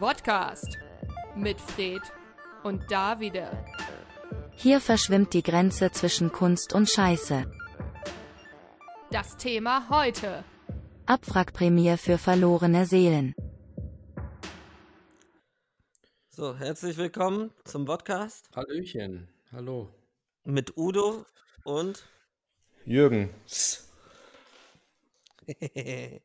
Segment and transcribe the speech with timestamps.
[0.00, 0.78] Podcast
[1.36, 2.00] mit Fred
[2.62, 3.50] und Davide.
[4.52, 7.44] Hier verschwimmt die Grenze zwischen Kunst und Scheiße.
[9.10, 10.42] Das Thema heute.
[11.04, 13.34] Abwrackprämie für verlorene Seelen.
[16.30, 19.94] So, herzlich willkommen zum Podcast Hallöchen, hallo.
[20.44, 21.26] mit Udo
[21.64, 22.06] und
[22.86, 23.34] Jürgen.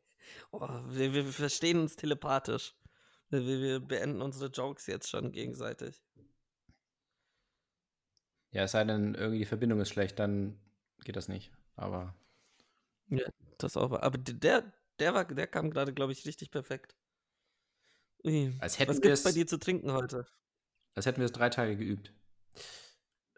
[0.50, 2.72] oh, wir, wir verstehen uns telepathisch.
[3.30, 6.02] Wir, wir beenden unsere Jokes jetzt schon gegenseitig.
[8.50, 10.58] Ja, es sei denn, irgendwie die Verbindung ist schlecht, dann
[11.04, 11.52] geht das nicht.
[11.74, 12.14] Aber
[13.08, 13.90] Ja, das auch.
[13.90, 16.96] war- Aber der, der war, der kam gerade, glaube ich, richtig perfekt.
[18.24, 18.54] Ui.
[18.60, 20.26] Als hätten Was wir gibt's bei es- dir zu trinken heute?
[20.94, 22.10] als hätten wir es drei Tage geübt.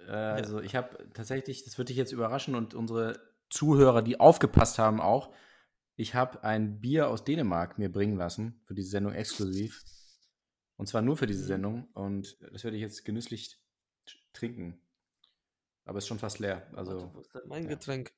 [0.06, 3.19] Äh, Also ich habe tatsächlich, das wird dich jetzt überraschen und unsere
[3.50, 5.34] Zuhörer, die aufgepasst haben auch,
[5.98, 9.83] ich habe ein Bier aus Dänemark mir bringen lassen, für diese Sendung exklusiv.
[10.77, 11.89] Und zwar nur für diese Sendung.
[11.93, 13.61] Und das werde ich jetzt genüsslich
[14.33, 14.81] trinken.
[15.84, 16.69] Aber ist schon fast leer.
[16.70, 17.70] Warte, Also wo ist denn mein ja.
[17.70, 18.12] Getränk?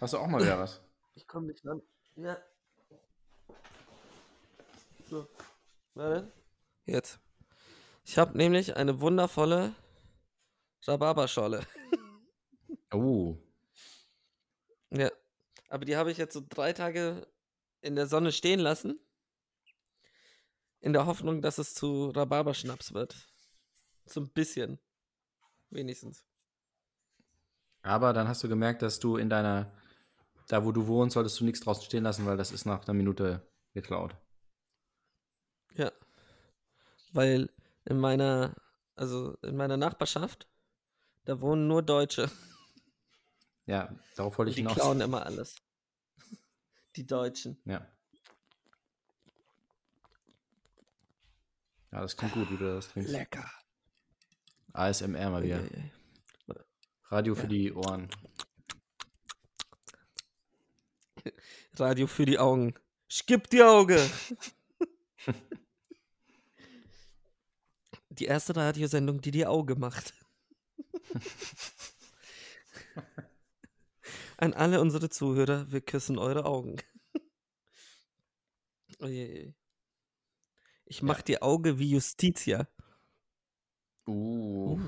[0.00, 0.82] hast du auch mal wieder was?
[1.14, 1.80] Ich komme nicht ran.
[2.16, 2.36] Ja.
[5.08, 5.28] So.
[5.94, 6.32] Warte.
[6.84, 7.20] Jetzt.
[8.04, 9.72] Ich habe nämlich eine wundervolle
[10.84, 11.64] Rhabarberscholle.
[12.92, 13.36] Oh,
[14.90, 15.10] Ja.
[15.74, 17.26] Aber die habe ich jetzt so drei Tage
[17.80, 19.00] in der Sonne stehen lassen.
[20.78, 23.16] In der Hoffnung, dass es zu Rhabarberschnaps wird.
[24.06, 24.78] So ein bisschen.
[25.70, 26.24] Wenigstens.
[27.82, 29.76] Aber dann hast du gemerkt, dass du in deiner,
[30.46, 32.94] da wo du wohnst, solltest du nichts draußen stehen lassen, weil das ist nach einer
[32.94, 34.14] Minute geklaut.
[35.74, 35.90] Ja.
[37.12, 37.50] Weil
[37.84, 38.54] in meiner,
[38.94, 40.46] also in meiner Nachbarschaft,
[41.24, 42.30] da wohnen nur Deutsche.
[43.66, 44.74] Ja, darauf wollte ich Die hinaus.
[44.74, 45.56] klauen immer alles.
[46.96, 47.60] Die Deutschen.
[47.64, 47.86] Ja.
[51.90, 53.12] Ja, das klingt gut, wie du das trinkst.
[53.12, 53.48] Lecker.
[54.72, 55.58] ASMR mal wieder.
[55.58, 55.92] Eieiei.
[57.04, 58.08] Radio für die Ohren.
[61.76, 62.74] Radio für die Augen.
[63.08, 64.04] Skip die Auge.
[68.08, 70.14] die erste Radiosendung, die die Auge macht.
[74.36, 76.76] An alle unsere Zuhörer, wir küssen eure Augen.
[79.04, 79.54] Oje.
[80.86, 82.66] Ich mach die Auge wie Justitia.
[84.06, 84.80] Uh.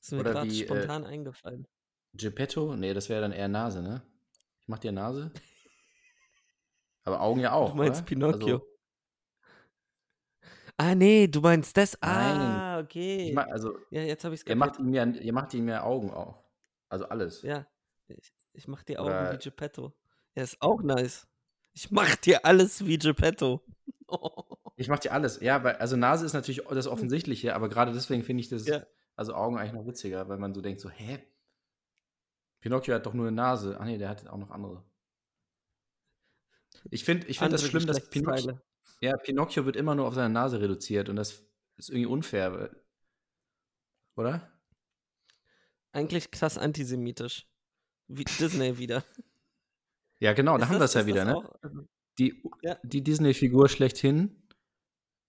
[0.00, 1.66] Ist mir gerade äh, spontan eingefallen.
[2.14, 2.76] Geppetto?
[2.76, 4.02] Nee, das wäre dann eher Nase, ne?
[4.60, 5.32] Ich mach dir Nase.
[7.04, 7.70] Aber Augen ja auch.
[7.70, 8.06] Du meinst oder?
[8.06, 8.54] Pinocchio.
[8.54, 8.66] Also,
[10.76, 11.98] ah, nee, du meinst das?
[12.00, 12.40] Nein.
[12.40, 13.28] Ah, okay.
[13.28, 15.68] ich mach, also ja, jetzt habe ich es ihr macht, ihm ja, ihr macht ihm
[15.68, 16.44] ja Augen auch.
[16.88, 17.42] Also alles.
[17.42, 17.66] Ja,
[18.06, 19.92] ich, ich mach dir Augen Oder- wie Geppetto.
[20.34, 21.26] Ja, ist auch nice.
[21.72, 23.62] Ich mach dir alles wie Geppetto.
[24.76, 25.38] Ich mach dir alles.
[25.40, 28.84] Ja, weil, also Nase ist natürlich das Offensichtliche, aber gerade deswegen finde ich das, Ja.
[29.14, 31.22] also Augen eigentlich noch witziger, weil man so denkt, so, hä?
[32.60, 33.78] Pinocchio hat doch nur eine Nase.
[33.78, 34.82] Ah nee, der hat auch noch andere.
[36.90, 38.58] Ich finde ich find das schlimm, dass Pinocchio,
[39.00, 41.44] ja, Pinocchio wird immer nur auf seine Nase reduziert und das
[41.76, 42.70] ist irgendwie unfair.
[44.16, 44.50] Oder?
[45.92, 47.46] Eigentlich krass antisemitisch.
[48.08, 49.04] Wie Disney wieder.
[50.22, 51.36] Ja, genau, da haben wir das- es ja wieder, ne?
[51.36, 51.86] auch- also,
[52.18, 52.76] Die, Ja.
[52.84, 54.46] die Disney-Figur schlechthin.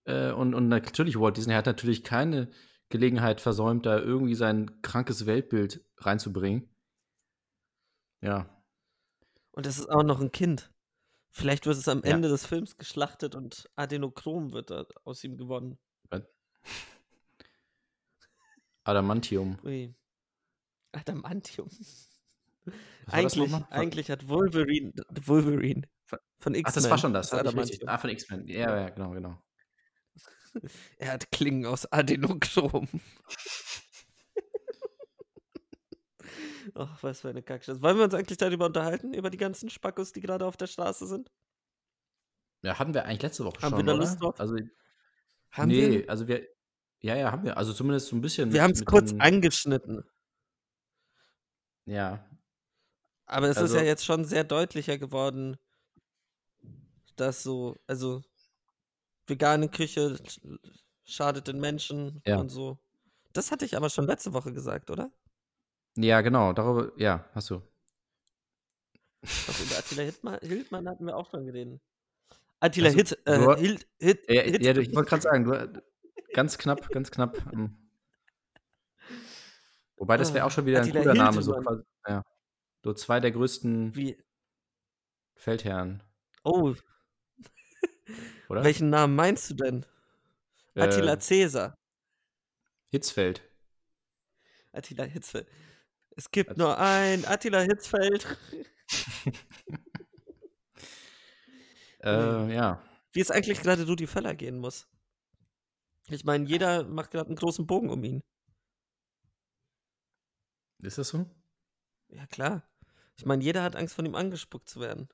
[0.06, 2.52] Äh, und, und natürlich, Walt Disney hat natürlich keine
[2.90, 6.70] Gelegenheit versäumt, da irgendwie sein krankes Weltbild reinzubringen.
[8.22, 8.62] Ja.
[9.54, 10.70] Und das ist auch noch ein Kind.
[11.32, 12.12] Vielleicht wird es am Ja.
[12.16, 15.80] Ende des Films geschlachtet und Adenochrom wird da aus ihm gewonnen.
[18.84, 19.58] Adamantium.
[19.64, 19.96] Ui.
[20.92, 21.70] Adamantium.
[23.08, 24.94] Eigentlich, eigentlich hat Wolverine,
[25.26, 25.82] Wolverine
[26.40, 26.66] von X-Men.
[26.66, 27.30] Ach, das war schon das.
[27.30, 27.82] das.
[27.86, 28.48] Ah, von X-Men.
[28.48, 29.42] Ja, ja, genau, genau.
[30.98, 32.88] Er hat Klingen aus Adenochrom.
[36.76, 37.82] Ach, was für eine Kackscheiße.
[37.82, 39.14] Wollen wir uns eigentlich darüber unterhalten?
[39.14, 41.30] Über die ganzen Spackos, die gerade auf der Straße sind?
[42.62, 44.02] Ja, hatten wir eigentlich letzte Woche Haben schon, wir da oder?
[44.04, 44.40] Lust drauf?
[44.40, 44.56] Also,
[45.52, 46.10] Haben nee, wir?
[46.10, 46.48] also wir,
[47.02, 47.58] ja, ja, haben wir.
[47.58, 48.54] Also zumindest so ein bisschen.
[48.54, 50.04] Wir haben es kurz den- angeschnitten.
[51.86, 52.26] Ja,
[53.34, 55.58] Aber es ist Also- ja jetzt schon sehr deutlicher geworden,
[57.16, 58.22] dass so, also
[59.28, 60.60] vegane Küche sch-
[61.04, 62.38] schadet den Menschen Ja.
[62.38, 62.78] und so.
[63.34, 65.12] Das hatte ich aber schon letzte Woche gesagt, oder?
[65.96, 67.62] ja, genau, darüber, ja, hast du.
[69.22, 71.80] Doch, über Attila Hildmann, Hildmann hatten wir auch schon geredet.
[72.60, 75.84] Attila Also, Hit, äh, du- Hild, Hit, Ja, Hit, ja, ich wollte gerade sagen, du,
[76.34, 77.38] ganz knapp, ganz knapp.
[77.54, 77.78] ähm.
[79.98, 81.42] Wobei, das wäre auch schon wieder ein Attila cooler Name.
[81.42, 81.76] So, Hildmann.
[82.04, 82.24] quasi, ja.
[82.84, 84.18] So zwei der größten wie,
[85.36, 86.04] Feldherren.
[86.44, 86.76] oh,
[88.50, 88.64] Oder?
[88.64, 89.86] Welchen Namen meinst du denn?
[90.76, 91.76] Attila Äh, Cäsar.
[92.92, 93.42] Hitzfeld.
[94.72, 95.48] Attila Hitzfeld.
[96.16, 98.28] Es gibt Att- nur ein Attila Hitzfeld.
[102.06, 102.84] Äh, ja.
[103.14, 104.88] Wie es eigentlich gerade Rudi Völler gehen muss.
[106.10, 108.22] Ich meine, jeder macht gerade einen großen Bogen um ihn.
[110.80, 111.26] Ist das so?
[112.10, 112.70] Ja, klar.
[113.18, 115.10] Ich meine, jeder hat Angst, von ihm angespuckt zu werden.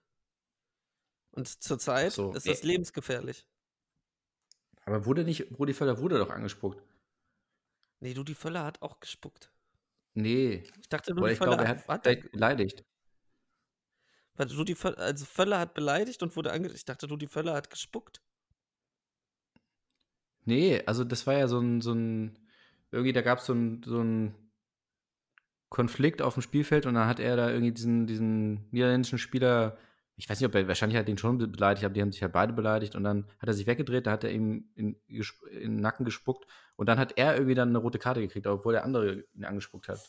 [1.31, 3.45] Und zurzeit so, ist das lebensgefährlich.
[4.85, 6.81] Aber wurde nicht, Rudi Völler wurde doch angespuckt.
[7.99, 9.51] Nee, Rudi Völler hat auch gespuckt.
[10.13, 10.63] Nee.
[10.79, 12.83] Ich dachte, Rudi ich Völler glaube, er hat hat, vielleicht beleidigt.
[14.35, 16.71] weil Rudi Völler, also Völler hat beleidigt und wurde ange...
[16.71, 18.21] Ich dachte, Rudi Völler hat gespuckt.
[20.45, 22.39] Nee, also das war ja so ein, so ein
[22.91, 24.48] irgendwie, da gab es so ein, so ein
[25.69, 29.77] Konflikt auf dem Spielfeld und dann hat er da irgendwie diesen, diesen niederländischen Spieler,
[30.15, 32.21] ich weiß nicht, ob er, wahrscheinlich hat ihn schon be- beleidigt, aber die haben sich
[32.23, 35.25] halt beide beleidigt und dann hat er sich weggedreht, da hat er ihm in, in
[35.51, 38.83] den Nacken gespuckt und dann hat er irgendwie dann eine rote Karte gekriegt, obwohl der
[38.83, 39.99] andere ihn angespuckt hat.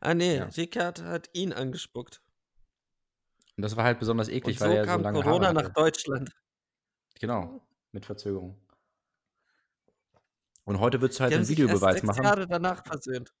[0.00, 0.44] Ah, nee, Ja.
[0.44, 2.22] Ricard hat ihn angespuckt.
[3.56, 5.68] Und das war halt besonders eklig, so weil er so kam lange Corona nach.
[5.70, 6.30] Deutschland.
[7.18, 7.62] Genau,
[7.92, 8.58] mit Verzögerung.
[10.64, 12.22] Und heute würdest du halt einen Videobeweis machen.
[12.22, 13.32] Jahre danach versöhnt.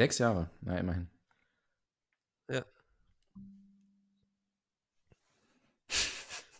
[0.00, 1.10] Sechs Jahre, na immerhin.
[2.48, 2.64] Ja.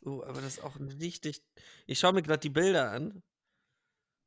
[0.04, 1.42] Oh, aber das ist auch ein richtig.
[1.86, 3.22] Ich schaue mir gerade die Bilder an.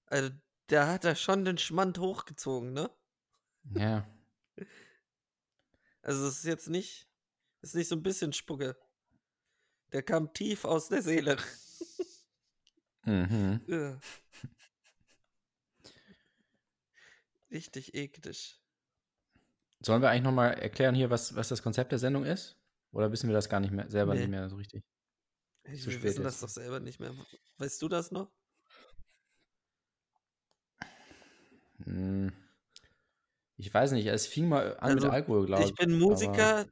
[0.08, 0.32] Also,
[0.66, 2.90] da hat er schon den Schmand hochgezogen, ne?
[3.76, 4.08] Ja.
[6.02, 7.08] Also, es ist jetzt nicht.
[7.62, 8.76] Ist nicht so ein bisschen Spucke.
[9.92, 11.38] Der kam tief aus der Seele.
[13.06, 13.62] Mhm.
[13.68, 14.00] Ugh.
[17.54, 18.60] Richtig eklig.
[19.80, 22.58] Sollen wir eigentlich nochmal erklären hier, was, was das Konzept der Sendung ist?
[22.92, 24.22] Oder wissen wir das gar nicht mehr, selber Nee.
[24.22, 24.84] nicht mehr so richtig?
[25.66, 27.14] Ich, wir wissen das doch selber nicht mehr.
[27.58, 28.32] Weißt du das noch?
[31.84, 32.34] Hm.
[33.58, 35.70] Ich weiß nicht, es fing mal an Also, mit Alkohol, glaube ich.
[35.70, 36.66] Ich bin Musiker.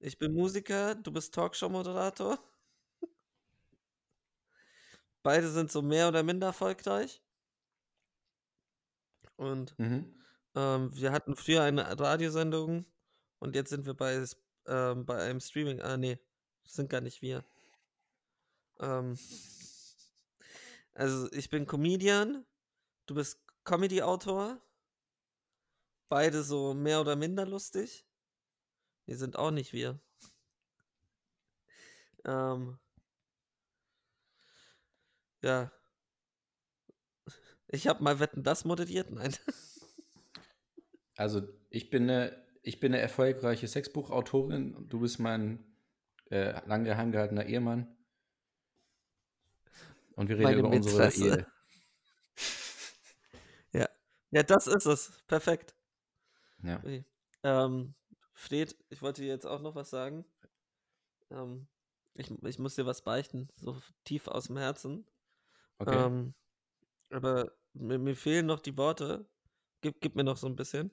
[0.00, 2.38] Ich bin Musiker, du bist Talkshow-Moderator.
[5.22, 7.22] Beide sind so mehr oder minder erfolgreich.
[9.38, 10.12] Und Mhm.
[10.56, 12.84] ähm, wir hatten früher eine Radiosendung
[13.38, 14.24] und jetzt sind wir bei,
[14.66, 15.80] ähm, bei einem Streaming.
[15.80, 16.18] Ah, nee,
[16.64, 17.44] das sind gar nicht wir.
[18.80, 19.16] Ähm,
[20.92, 22.44] also, ich bin Comedian,
[23.06, 24.60] du bist Comedy-Autor.
[26.08, 28.04] Beide so mehr oder minder lustig.
[29.06, 30.00] Die sind auch nicht wir.
[32.24, 32.78] Ähm,
[35.42, 35.70] ja.
[37.68, 39.10] Ich habe mal Wetten das moderiert.
[39.10, 39.34] Nein.
[41.16, 45.64] Also, ich bin eine, ich bin eine erfolgreiche Sexbuchautorin du bist mein
[46.30, 47.88] äh, lang geheim gehaltener Ehemann.
[50.14, 51.24] Und wir reden Meine über unsere Mätresse.
[51.24, 51.46] Ehe.
[54.30, 55.22] Ja, das ist es.
[55.26, 55.74] Perfekt.
[56.62, 56.76] Ja.
[56.78, 57.04] Okay.
[57.42, 57.94] Ähm,
[58.34, 60.24] Fred, ich wollte dir jetzt auch noch was sagen.
[61.30, 61.66] Ähm,
[62.14, 65.06] ich, ich muss dir was beichten, so tief aus dem Herzen.
[65.78, 65.96] Okay.
[65.96, 66.34] Ähm,
[67.10, 69.26] aber mir, mir fehlen noch die Worte.
[69.80, 70.90] Gib, gib mir noch so ein bisschen.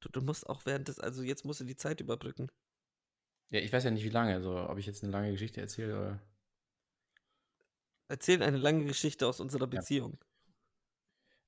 [0.00, 2.50] Du, du musst auch während des, also jetzt musst du die Zeit überbrücken.
[3.50, 5.98] ja, ich weiß ja nicht, wie lange, also ob ich jetzt eine lange Geschichte erzähle
[5.98, 6.20] oder.
[8.08, 10.18] Erzähl eine lange Geschichte aus unserer Beziehung.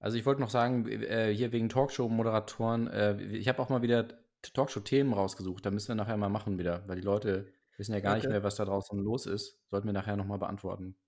[0.00, 4.08] Also ich wollte noch sagen, äh, hier wegen Talkshow-Moderatoren, äh, ich habe auch mal wieder
[4.42, 5.64] Talkshow-Themen rausgesucht.
[5.66, 8.28] Da müssen wir nachher mal machen wieder, weil die Leute wissen ja gar nicht Okay.
[8.28, 9.60] mehr, was da draußen los ist.
[9.68, 10.98] Sollten wir nachher nochmal beantworten.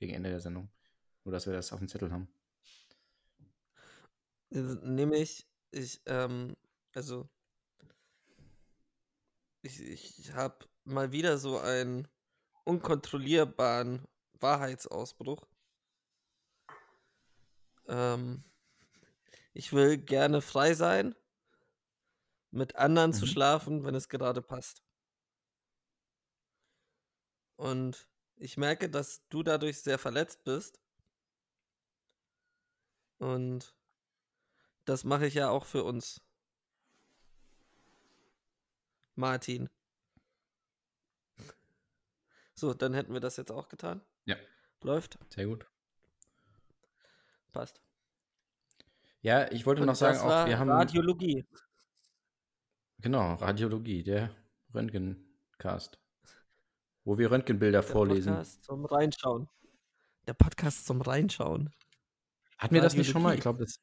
[0.00, 0.70] Gegen Ende der Sendung.
[1.24, 2.28] Nur, dass wir das auf dem Zettel haben.
[4.50, 6.56] Nämlich, ich, ähm,
[6.94, 7.28] also,
[9.62, 12.08] ich, ich habe mal wieder so einen
[12.64, 15.46] unkontrollierbaren Wahrheitsausbruch.
[17.88, 18.42] Ähm,
[19.52, 21.14] ich will gerne frei sein,
[22.52, 23.26] mit anderen zu Mhm.
[23.26, 24.84] schlafen, wenn es gerade passt.
[27.60, 30.80] Und ich merke, dass du dadurch sehr verletzt bist.
[33.18, 33.74] Und
[34.86, 36.22] das mache ich ja auch für uns.
[39.14, 39.68] Martin.
[42.54, 44.00] So, dann hätten wir das jetzt auch getan.
[44.24, 44.36] Ja.
[44.80, 45.18] Läuft.
[45.28, 45.66] Sehr gut.
[47.52, 47.82] Passt.
[49.20, 50.70] Ja, ich wollte Und noch sagen, auch wir haben.
[50.70, 51.44] Radiologie.
[53.00, 54.34] Genau, Radiologie, der
[54.72, 55.98] Röntgencast.
[57.10, 58.34] Wo wir Röntgenbilder Der vorlesen.
[58.36, 59.48] Podcast zum Reinschauen.
[60.28, 61.74] Der Podcast zum Reinschauen.
[62.56, 63.34] Hatten wir das nicht schon mal?
[63.34, 63.80] Ich glaube, das.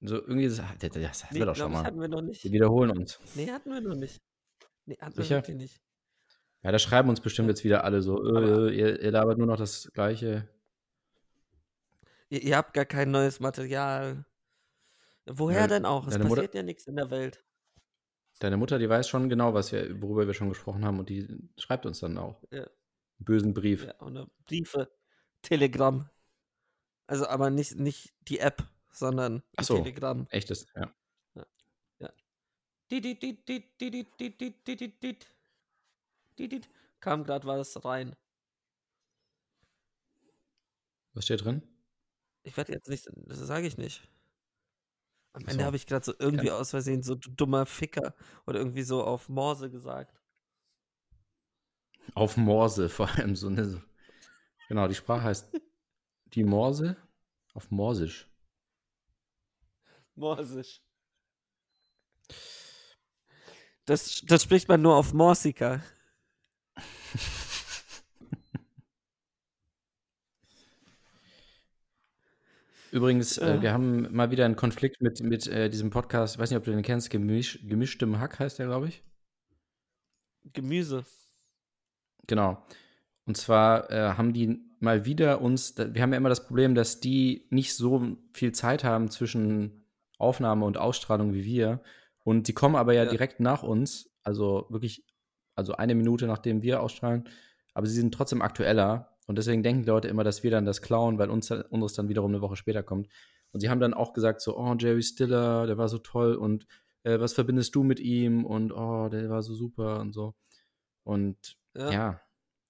[0.00, 1.84] So irgendwie, das, das, das hatten Nee, wir doch schon mal.
[1.84, 2.42] hatten wir noch nicht.
[2.44, 3.20] Wir wiederholen uns.
[3.34, 4.22] Nee, hatten wir noch nicht.
[4.86, 5.36] Nee, hatten wir Sicher?
[5.36, 5.82] wirklich nicht.
[6.62, 9.58] Ja, da schreiben uns bestimmt jetzt wieder alle so, äh, ihr, ihr labert nur noch
[9.58, 10.48] das Gleiche.
[12.30, 14.24] Ihr, ihr habt gar kein neues Material.
[15.26, 16.06] Woher Ja, denn auch?
[16.06, 17.44] Es deine Mutter- passiert ja nichts in der Welt.
[18.38, 21.26] Deine Mutter, die weiß schon genau, was wir, worüber wir schon gesprochen haben und die
[21.56, 22.42] schreibt uns dann auch.
[22.50, 22.64] Ja.
[22.64, 23.84] Einen bösen Brief.
[23.84, 24.90] Ja, und Briefe,
[25.42, 26.08] Telegram.
[27.06, 28.62] Also aber nicht, nicht die App,
[28.92, 30.26] sondern Ach so, Telegram.
[30.30, 30.92] Echtes, ja.
[31.34, 31.46] ja.
[32.00, 32.12] ja.
[37.00, 38.14] Kam gerade was rein.
[41.14, 41.62] Was steht drin?
[42.42, 44.06] Ich werde jetzt nicht, das sage ich nicht.
[45.36, 45.64] Am Ende so.
[45.64, 48.14] habe ich gerade so irgendwie aus Versehen so du dummer Ficker
[48.46, 50.18] oder irgendwie so auf Morse gesagt.
[52.14, 53.82] Auf Morse, vor allem so eine.
[54.68, 55.60] Genau, die Sprache heißt
[56.28, 56.96] die Morse
[57.52, 58.26] auf Morsisch.
[60.14, 60.80] Morsisch.
[63.84, 65.82] Das, das spricht man nur auf Morsika.
[72.96, 73.62] Übrigens, äh, Ja.
[73.62, 76.64] wir haben mal wieder einen Konflikt mit, mit äh, diesem Podcast, ich weiß nicht, ob
[76.64, 79.02] du den kennst, Gemisch, Gemischtem Hack heißt der, glaube ich.
[80.54, 81.04] Gemüse.
[82.26, 82.64] Genau.
[83.26, 86.98] Und zwar äh, haben die mal wieder uns, wir haben ja immer das Problem, dass
[87.00, 89.84] die nicht so viel Zeit haben zwischen
[90.16, 91.82] Aufnahme und Ausstrahlung wie wir.
[92.24, 93.10] Und die kommen aber ja, Ja.
[93.10, 95.04] direkt nach uns, also wirklich,
[95.54, 97.28] also eine Minute nachdem wir ausstrahlen,
[97.74, 99.15] aber sie sind trotzdem aktueller.
[99.26, 102.08] Und deswegen denken die Leute immer, dass wir dann das klauen, weil uns, unseres dann
[102.08, 103.08] wiederum eine Woche später kommt.
[103.52, 106.66] Und sie haben dann auch gesagt, so, oh, Jerry Stiller, der war so toll und
[107.02, 108.44] äh, was verbindest du mit ihm?
[108.44, 110.34] Und oh, der war so super und so.
[111.04, 111.90] Und Ja.
[111.90, 112.20] ja,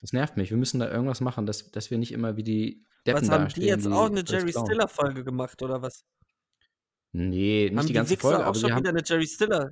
[0.01, 0.51] das nervt mich.
[0.51, 3.49] Wir müssen da irgendwas machen, dass, dass wir nicht immer wie die Deppen Was haben
[3.49, 4.67] die jetzt auch eine Jerry klauen.
[4.67, 6.05] Stiller Folge gemacht oder was?
[7.13, 9.71] Nee, nicht haben die ganze Wichser Folge, auch aber schon haben, wieder eine Jerry Stiller?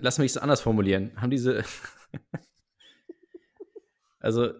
[0.00, 1.12] lass mich es anders formulieren.
[1.20, 1.64] Haben diese,
[4.24, 4.54] also,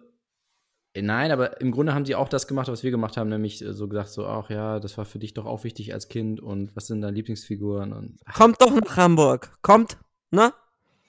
[0.93, 3.63] äh, nein, aber im Grunde haben sie auch das gemacht, was wir gemacht haben, nämlich
[3.63, 6.39] äh, so gesagt, so, ach ja, das war für dich doch auch wichtig als Kind
[6.39, 9.57] und was sind deine Lieblingsfiguren und ach, Kommt doch nach Hamburg.
[9.63, 9.97] Kommt,
[10.29, 10.53] ne?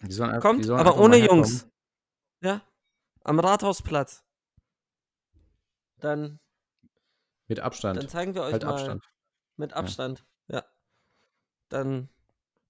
[0.01, 1.19] einfach, Kommt, aber ohne.
[1.19, 1.69] Jungs.
[2.41, 2.63] Ja.
[3.25, 4.25] Am Rathausplatz.
[5.99, 6.39] Dann,
[7.49, 7.99] Mit Abstand.
[7.99, 9.05] dann zeigen wir euch halt mal Abstand.
[9.57, 10.25] mit Abstand.
[10.49, 10.65] Ja.
[11.69, 12.09] Dann,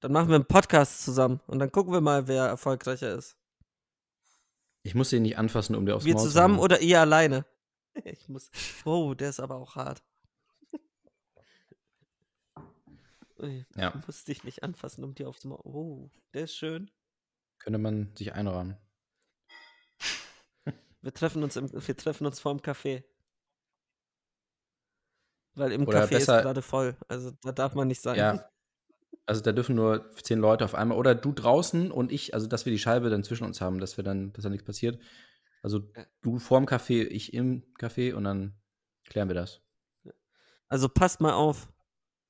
[0.01, 3.37] dann machen wir einen Podcast zusammen und dann gucken wir mal, wer erfolgreicher ist.
[4.87, 7.45] Ich muss den nicht anfassen, um dir aufs wir Maul zusammen oder ihr alleine?
[8.05, 8.51] Ich muss.
[8.85, 10.05] Oh, der ist aber auch hart.
[13.41, 13.95] Ui, Ja.
[13.99, 15.61] Ich muss dich nicht anfassen, um dir aufs Maul.
[15.65, 16.91] Oh, der ist schön.
[17.59, 18.77] Könnte man sich einrahmen.
[21.01, 23.05] Wir treffen uns, im, wir treffen uns vorm Café.
[25.55, 26.97] Weil im Oder Café ist gerade voll.
[27.09, 28.19] Also da darf man nicht sein.
[28.19, 28.51] Ja.
[29.27, 30.97] Also da dürfen nur zehn Leute auf einmal.
[30.99, 33.97] Oder du draußen und ich, also dass wir die Scheibe dann zwischen uns haben, dass
[33.97, 35.01] wir dann, dass da nichts passiert.
[35.63, 35.81] Also
[36.23, 38.55] du vorm Café, ich im Café und dann
[39.05, 39.61] klären wir das.
[40.69, 41.69] Also passt mal auf.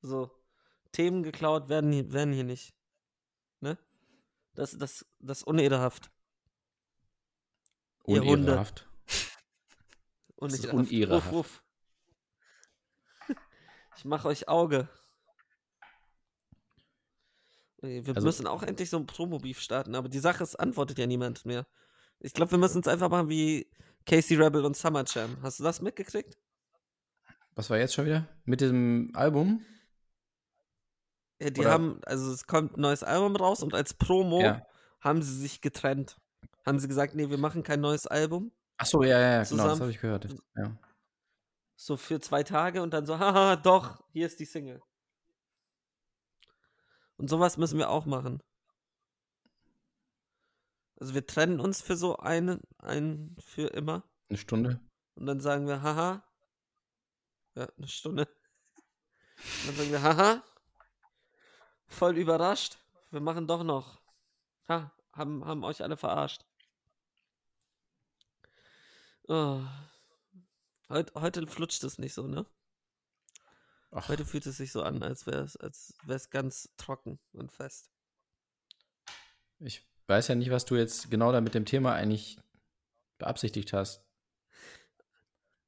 [0.00, 0.30] So,
[0.92, 2.74] Themen geklaut werden, hier- werden hier nicht.
[3.60, 3.76] Ne?
[4.54, 6.10] Das, das, das ist unehrehaft.
[8.06, 8.22] Hunde.
[8.32, 8.86] Unehrenhaft.
[10.38, 11.32] Das ist Unehrehaft.
[11.32, 11.62] Wuff,
[13.28, 13.36] wuff.
[13.96, 14.88] Ich mach euch Auge.
[17.78, 20.98] Okay, Wir Also- müssen auch endlich so ein Promo-Beef starten, aber die Sache ist, antwortet
[20.98, 21.66] ja niemand mehr.
[22.20, 23.70] Ich glaube, wir müssen es einfach machen wie
[24.06, 25.36] Casey Rebel und Summer Jam.
[25.42, 26.38] Hast du das mitgekriegt?
[27.54, 28.26] Was war jetzt schon wieder?
[28.44, 29.64] Mit dem Album?
[31.40, 34.66] Ja, die Oder- haben, also es kommt ein neues Album raus und als Promo Ja.
[35.00, 36.16] haben sie sich getrennt.
[36.64, 38.52] Haben sie gesagt, nee, wir machen kein neues Album.
[38.78, 40.28] Achso, ja, ja, ja, genau, das Zusammen- habe ich gehört.
[40.56, 40.76] Ja.
[41.76, 44.80] So für zwei Tage und dann so, haha, doch, hier ist die Single.
[47.16, 48.42] Und sowas müssen wir auch machen.
[50.98, 54.80] Also wir trennen uns für so einen, einen für immer Eine Stunde.
[55.14, 56.22] und dann sagen wir, haha.
[57.54, 58.28] Ja, eine Stunde.
[59.36, 60.42] Und dann sagen wir, haha.
[61.86, 62.78] Voll überrascht.
[63.10, 64.00] Wir machen doch noch.
[64.68, 66.44] Ha, haben, haben euch alle verarscht.
[69.28, 69.60] Oh.
[70.88, 72.46] Heut, heute flutscht es nicht so, ne?
[73.98, 77.50] Ach, Heute fühlt es sich so an, als wäre es als wär's ganz trocken und
[77.50, 77.90] fest.
[79.58, 82.38] ich weiß ja nicht, was du jetzt genau da mit dem Thema eigentlich
[83.16, 84.04] beabsichtigt hast.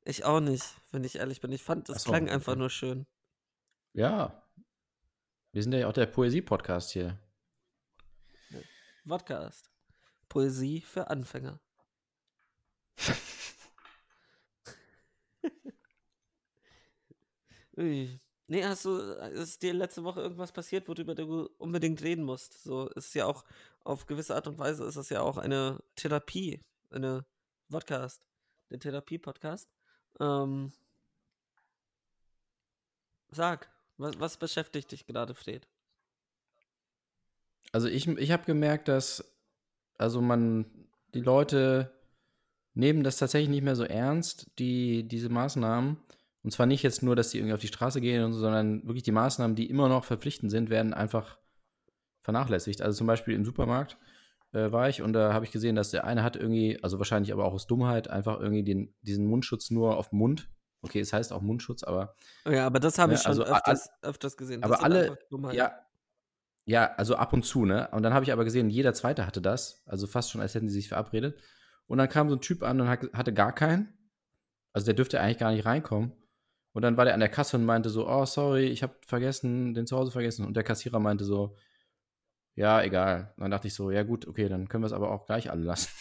[0.04, 1.52] Ich auch nicht, wenn ich ehrlich bin.
[1.52, 2.58] Ich fand, das so, klang einfach okay.
[2.58, 3.06] nur schön.
[3.94, 4.46] Ja.
[5.52, 7.18] Wir sind ja auch der Poesie-Podcast hier.
[9.06, 9.70] Podcast.
[10.28, 11.60] Poesie für Anfänger.
[18.50, 22.62] Nee, hast du, ist dir letzte Woche irgendwas passiert, worüber du unbedingt reden musst?
[22.62, 23.44] So ist ja auch,
[23.84, 27.24] auf gewisse Art und Weise ist es ja auch eine Therapie, eine
[27.70, 28.22] Podcast,
[28.70, 29.68] der Therapie-Podcast.
[30.20, 30.72] Ähm,
[33.30, 35.66] sag, was, was beschäftigt dich gerade, Fred?
[37.72, 39.24] Also ich, ich habe gemerkt, dass
[39.98, 41.92] also man die Leute
[42.74, 45.98] nehmen das tatsächlich nicht mehr so ernst, die diese Maßnahmen.
[46.42, 48.84] Und zwar nicht jetzt nur, dass die irgendwie auf die Straße gehen und so, sondern
[48.84, 51.38] wirklich die Maßnahmen, die immer noch verpflichtend sind, werden einfach
[52.22, 52.82] vernachlässigt.
[52.82, 53.96] Also zum Beispiel im Supermarkt
[54.52, 57.32] äh, war ich und da habe ich gesehen, dass der eine hat irgendwie, also wahrscheinlich
[57.32, 60.48] aber auch aus Dummheit, einfach irgendwie den, diesen Mundschutz nur auf dem Mund.
[60.80, 62.14] Okay, es heißt auch Mundschutz, aber.
[62.48, 64.60] Ja, aber das habe Ne, ich schon also a- öfters, öfters gesehen.
[64.62, 65.18] Das aber alle,
[65.52, 65.72] ja,
[66.66, 67.88] ja, also ab und zu, ne?
[67.92, 70.68] Und dann habe ich aber gesehen, jeder Zweite hatte das, also fast schon, als hätten
[70.68, 71.40] sie sich verabredet.
[71.86, 73.92] Und dann kam so ein Typ an und hat- hatte gar keinen.
[74.72, 76.12] Also der dürfte eigentlich gar nicht reinkommen.
[76.72, 79.74] Und dann war der an der Kasse und meinte so, oh, sorry, ich habe vergessen,
[79.74, 80.46] den zu Hause vergessen.
[80.46, 81.56] Und der Kassierer meinte so,
[82.54, 83.32] ja, egal.
[83.36, 85.50] Und dann dachte ich so, ja gut, okay, dann können wir es aber auch gleich
[85.50, 85.90] alle lassen.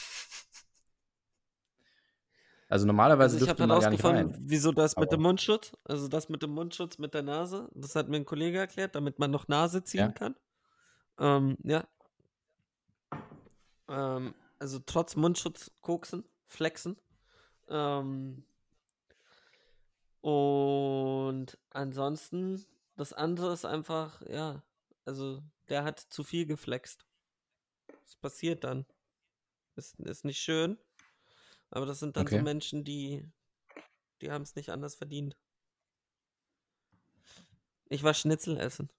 [2.70, 4.50] Also normalerweise Also ich habe dürfte man gar nicht herausgefunden, rein.
[4.50, 7.96] wieso das mit dem Aber- Mundschutz, also das mit dem Mundschutz mit der Nase, das
[7.96, 10.12] hat mir ein Kollege erklärt, damit man noch Nase ziehen Ja.
[10.12, 10.36] kann.
[11.18, 11.88] Ähm, ja.
[13.88, 16.98] Ähm, also trotz Mundschutz koksen, flexen.
[17.70, 18.44] Ähm,
[20.28, 22.66] und ansonsten,
[22.98, 24.62] das andere ist einfach, ja,
[25.06, 27.06] also der hat zu viel geflext.
[28.04, 28.86] Das passiert dann.
[29.78, 30.78] Ist, ist nicht schön.
[31.70, 32.44] Aber das sind dann so Okay.
[32.44, 33.26] Menschen, die,
[34.20, 35.38] die haben es nicht anders verdient.
[37.88, 38.90] Ich war Schnitzel essen.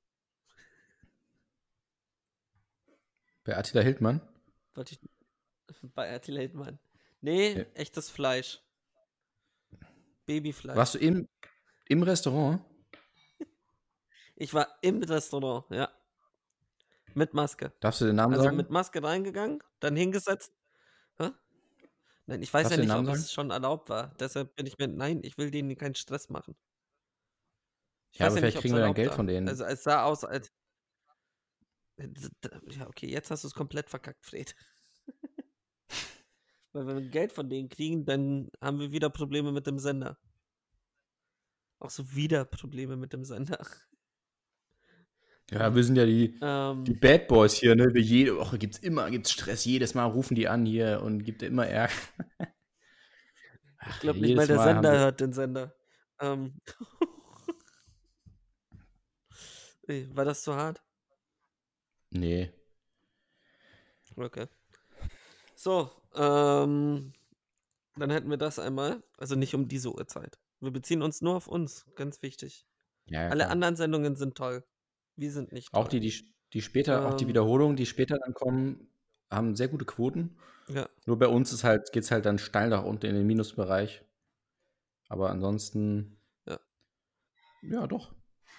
[3.44, 4.22] Bei Attila Hildmann.
[4.72, 5.00] Wollte ich
[5.94, 6.78] bei Attila Hildmann.
[7.20, 7.64] Nee, Ja.
[7.74, 8.62] echtes Fleisch.
[10.28, 10.76] Babyfleisch.
[10.76, 11.26] Warst du im,
[11.88, 12.62] im Restaurant?
[14.36, 15.90] Ich war im Restaurant, ja.
[17.14, 17.72] Mit Maske.
[17.80, 18.56] Darfst du den Namen Also sagen?
[18.56, 20.52] mit Maske reingegangen, dann hingesetzt.
[21.18, 21.30] Hä?
[22.26, 24.14] Nein, ich weiß Darfst ja nicht, ob Namen es schon erlaubt war.
[24.20, 24.86] Deshalb bin ich mir.
[24.86, 26.56] Nein, ich will denen keinen Stress machen.
[28.12, 29.16] Ich Ja, aber vielleicht ob's kriegen wir dann Geld war.
[29.16, 29.48] von denen.
[29.48, 30.52] Also es sah aus, als.
[32.68, 34.54] Ja, okay, jetzt hast du es komplett verkackt, Fred.
[36.72, 40.18] Weil wenn wir Geld von denen kriegen, dann haben wir wieder Probleme mit dem Sender.
[41.80, 43.58] Auch so wieder Probleme mit dem Sender.
[45.50, 47.86] Ja, wir sind ja die, Ähm, die Bad Boys hier, ne?
[47.94, 51.42] Wir jede Woche gibt's immer gibt's Stress, jedes Mal rufen die an hier und gibt
[51.42, 51.94] immer Ärger.
[53.88, 55.74] Ich glaube nicht mal der Mal Sender hört den Sender.
[56.20, 56.60] Ähm.
[60.14, 60.82] War das zu hart?
[62.10, 62.52] Nee.
[64.16, 64.48] Okay.
[65.54, 67.12] So, ähm,
[67.96, 69.02] dann hätten wir das einmal.
[69.16, 70.38] Also nicht um diese Uhrzeit.
[70.60, 72.66] Wir beziehen uns nur auf uns, ganz wichtig.
[73.06, 73.50] Ja, ja, Alle klar.
[73.50, 74.64] anderen Sendungen sind toll.
[75.16, 75.80] Wir sind nicht toll.
[75.82, 77.28] Auch die, die, die später, auch die Ähm.
[77.30, 78.88] Wiederholungen, die später dann kommen,
[79.30, 80.36] haben sehr gute Quoten.
[80.68, 84.04] Ja, Nur bei uns ist halt, geht's halt dann steil nach unten in den Minusbereich.
[85.08, 86.20] Aber ansonsten.
[86.46, 86.60] Ja.
[87.62, 88.14] Ja, doch.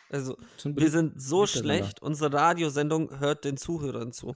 [0.10, 4.36] also Sind wir sind so schlecht, unsere Radiosendung hört den Zuhörern zu.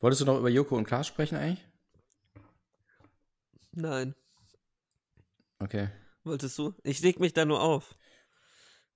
[0.00, 1.66] Wolltest du noch über Joko und Klaas sprechen eigentlich?
[3.72, 4.14] Nein,
[5.60, 5.88] Okay.
[6.24, 6.74] wolltest du?
[6.84, 7.96] Ich reg mich da nur auf.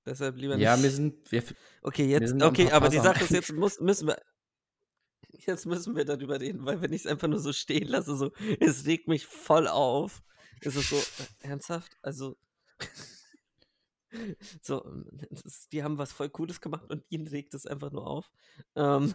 [0.06, 0.64] Deshalb lieber nicht.
[0.64, 1.30] Ja, wir sind.
[1.30, 1.42] Wir,
[1.82, 4.20] Okay, jetzt, sind okay, aber die Sache ist, jetzt muss, müssen wir,
[5.32, 8.32] jetzt müssen wir darüber reden, weil wenn ich es einfach nur so stehen lasse, so,
[8.60, 10.22] es regt mich voll auf.
[10.60, 11.96] Es ist so, äh, ernsthaft?
[12.02, 12.36] Also,
[14.62, 14.84] so,
[15.30, 18.30] das, die haben was voll Cooles gemacht und ihn regt es einfach nur auf.
[18.76, 19.14] Ähm,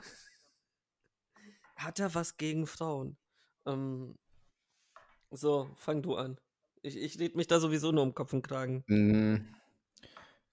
[1.77, 3.17] hat er was gegen Frauen?
[3.65, 4.15] Ähm,
[5.31, 6.37] so, fang du an.
[6.81, 8.83] Ich, ich red mich da sowieso nur um Kopf und Kragen.
[8.87, 9.37] Mm,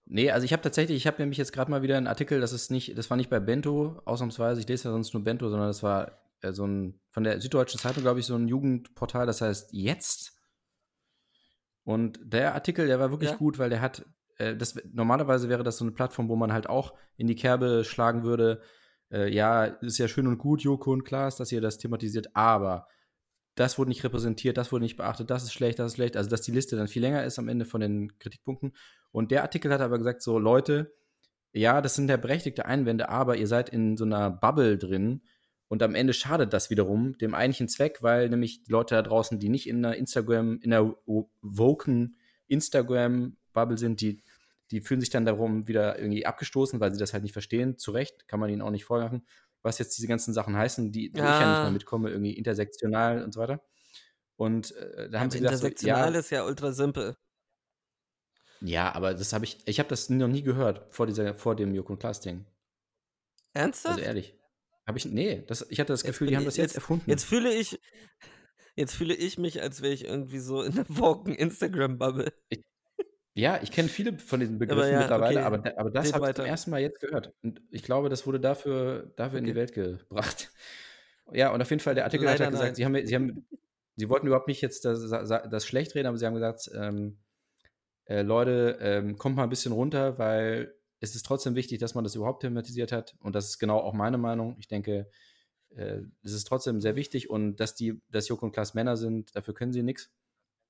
[0.07, 2.53] Nee, also ich habe tatsächlich, ich habe nämlich jetzt gerade mal wieder einen Artikel, das
[2.53, 5.69] ist nicht, das war nicht bei Bento, ausnahmsweise, ich lese ja sonst nur Bento, sondern
[5.69, 9.41] das war äh, so ein, von der Süddeutschen Zeitung, glaube ich, so ein Jugendportal, das
[9.41, 10.33] heißt Jetzt.
[11.85, 13.37] Und der Artikel, der war wirklich Ja.
[13.37, 14.05] gut, weil der hat,
[14.37, 17.83] äh, das, normalerweise wäre das so eine Plattform, wo man halt auch in die Kerbe
[17.85, 18.61] schlagen würde,
[19.13, 22.87] äh, ja, ist ja schön und gut, Joko und Klaas, dass ihr das thematisiert, aber
[23.55, 26.17] das wurde nicht repräsentiert, das wurde nicht beachtet, das ist schlecht, das ist schlecht.
[26.17, 28.73] Also, dass die Liste dann viel länger ist am Ende von den Kritikpunkten.
[29.13, 30.93] Und der Artikel hat aber gesagt, so Leute,
[31.53, 35.23] ja, das sind ja berechtigte Einwände, aber ihr seid in so einer Bubble drin
[35.69, 39.39] und am Ende schadet das wiederum dem eigentlichen Zweck, weil nämlich die Leute da draußen,
[39.39, 42.17] die nicht in einer Instagram, in einer wo- woken
[42.49, 44.21] Instagram-Bubble sind, die,
[44.71, 47.77] die fühlen sich dann darum wieder irgendwie abgestoßen, weil sie das halt nicht verstehen.
[47.79, 49.27] Zu Recht, kann man ihnen auch nicht vorwerfen.
[49.63, 53.23] was jetzt diese ganzen Sachen heißen, die wo ich ja nicht mehr mitkomme, irgendwie intersektional
[53.23, 53.63] und so weiter.
[54.37, 57.17] Und äh, da haben sie Aber gesagt, so, intersektional ja, ist ja ultra simpel.
[58.61, 61.75] ja, aber das habe ich, ich habe das noch nie gehört vor dieser, vor dem
[61.75, 62.45] Joko und Klaas Ding.
[63.53, 63.95] Ernsthaft?
[63.97, 64.35] Also ehrlich.
[64.87, 67.09] Habe ich, nee, das, ich hatte das Jetzt Gefühl, die haben ich- das jetzt, erfunden.
[67.09, 67.81] Jetzt fühle ich,
[68.77, 72.33] jetzt fühle ich mich, als wäre ich irgendwie so in der woken Instagram-Bubble.
[73.37, 75.47] Ja, ich kenne viele von diesen Begriffen ja, mittlerweile, okay.
[75.47, 77.33] aber, aber das habe ich zum ersten Mal jetzt gehört.
[77.43, 79.61] Und ich glaube, das wurde dafür, dafür in die Okay.
[79.61, 80.51] Welt gebracht.
[81.33, 82.75] Ja, und auf jeden Fall, der Artikel hat Leider ja gesagt, nein.
[82.75, 83.47] sie haben, sie haben,
[83.97, 87.17] sie wollten überhaupt nicht jetzt das, das schlecht reden, aber sie haben gesagt, ähm,
[88.05, 92.05] äh, Leute, ähm, kommt mal ein bisschen runter, weil es ist trotzdem wichtig, dass man
[92.05, 93.15] das überhaupt thematisiert hat.
[93.21, 94.57] Und das ist genau auch meine Meinung.
[94.59, 95.09] Ich denke,
[95.71, 99.35] äh, es ist trotzdem sehr wichtig und dass die, dass Joko und Klaas Männer sind,
[99.35, 100.11] dafür können sie nichts.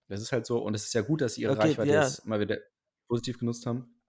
[0.08, 0.58] Das ist halt so.
[0.58, 2.02] Und es ist ja gut, dass sie ihre Okay, Reichweite ja.
[2.02, 2.58] jetzt mal wieder
[3.08, 4.00] positiv genutzt haben.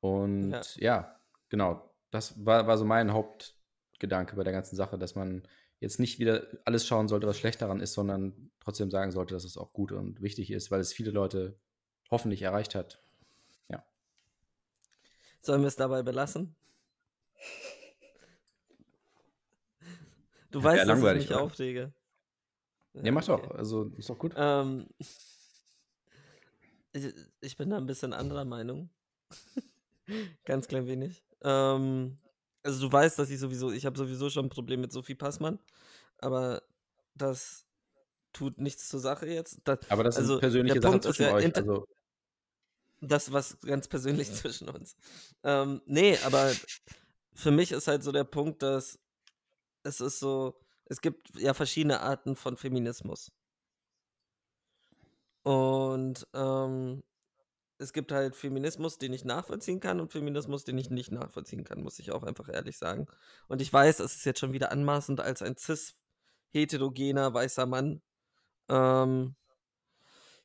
[0.00, 0.62] Und Ja.
[0.76, 1.94] ja, genau.
[2.10, 5.46] Das war, war so mein Hauptgedanke bei der ganzen Sache, dass man
[5.80, 9.44] jetzt nicht wieder alles schauen sollte, was schlecht daran ist, sondern trotzdem sagen sollte, dass
[9.44, 11.58] es auch gut und wichtig ist, weil es viele Leute
[12.10, 13.02] hoffentlich erreicht hat.
[15.46, 16.56] Sollen wir es dabei belassen?
[20.52, 21.92] Du weißt, dass ich mich aufrege.
[23.02, 23.42] Ja, mach doch.
[23.42, 23.56] okay.
[23.56, 24.34] Also ist doch gut.
[24.36, 24.86] Ähm,
[26.92, 28.90] ich, ich bin da ein bisschen anderer Meinung.
[30.44, 31.24] Ganz klein wenig.
[31.42, 32.18] Ähm,
[32.62, 35.58] also du weißt, dass ich sowieso, ich habe sowieso schon ein Problem mit Sophie Passmann,
[36.18, 36.62] aber
[37.14, 37.66] das
[38.32, 39.60] tut nichts zur Sache jetzt.
[39.64, 41.56] Das, Aber das also, ist persönliche Sache Punkt zwischen ja euch.
[41.56, 41.86] Also,
[43.00, 44.96] das was ganz persönlich zwischen uns.
[45.42, 46.52] Ähm, nee, aber
[47.34, 48.98] für mich ist halt so der Punkt, dass
[49.82, 53.32] es ist so, es gibt ja verschiedene Arten von Feminismus.
[55.42, 57.02] Und ähm,
[57.78, 61.82] es gibt halt Feminismus, den ich nachvollziehen kann und Feminismus, den ich nicht nachvollziehen kann,
[61.82, 63.06] muss ich auch einfach ehrlich sagen.
[63.48, 68.02] Und ich weiß, es ist jetzt schon wieder anmaßend als ein cis-heterogener weißer Mann
[68.68, 69.36] ähm,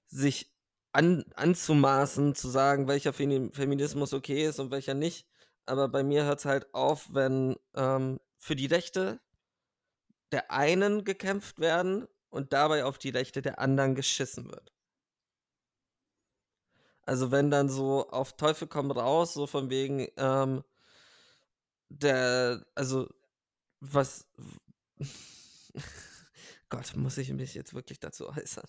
[0.07, 0.51] sich
[0.91, 5.25] an, anzumaßen, zu sagen, welcher Femi Feminismus okay ist und welcher nicht.
[5.65, 9.21] Aber bei mir hört es halt auf, wenn ähm, für die Rechte
[10.31, 14.71] der einen gekämpft werden und dabei auf die Rechte der anderen geschissen wird.
[17.03, 20.63] Also wenn dann so auf Teufel komm raus, so von wegen, ähm,
[21.89, 23.09] der, also
[23.79, 24.27] was,
[26.69, 28.67] Gott, muss ich mich jetzt wirklich dazu äußern?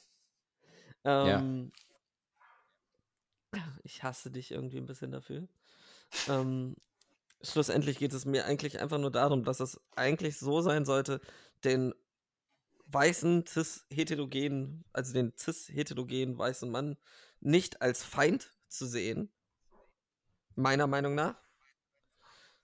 [1.05, 1.73] Ähm,
[3.85, 5.47] Ich hasse dich irgendwie ein bisschen dafür.
[6.29, 6.77] Ähm,
[7.43, 11.21] schlussendlich geht es mir eigentlich einfach nur darum, dass es eigentlich so sein sollte,
[11.65, 11.95] den
[12.87, 16.97] weißen cis-heterogenen, also den cis-heterogenen weißen Mann
[17.41, 19.33] nicht als Feind zu sehen,
[20.55, 21.37] meiner Meinung nach,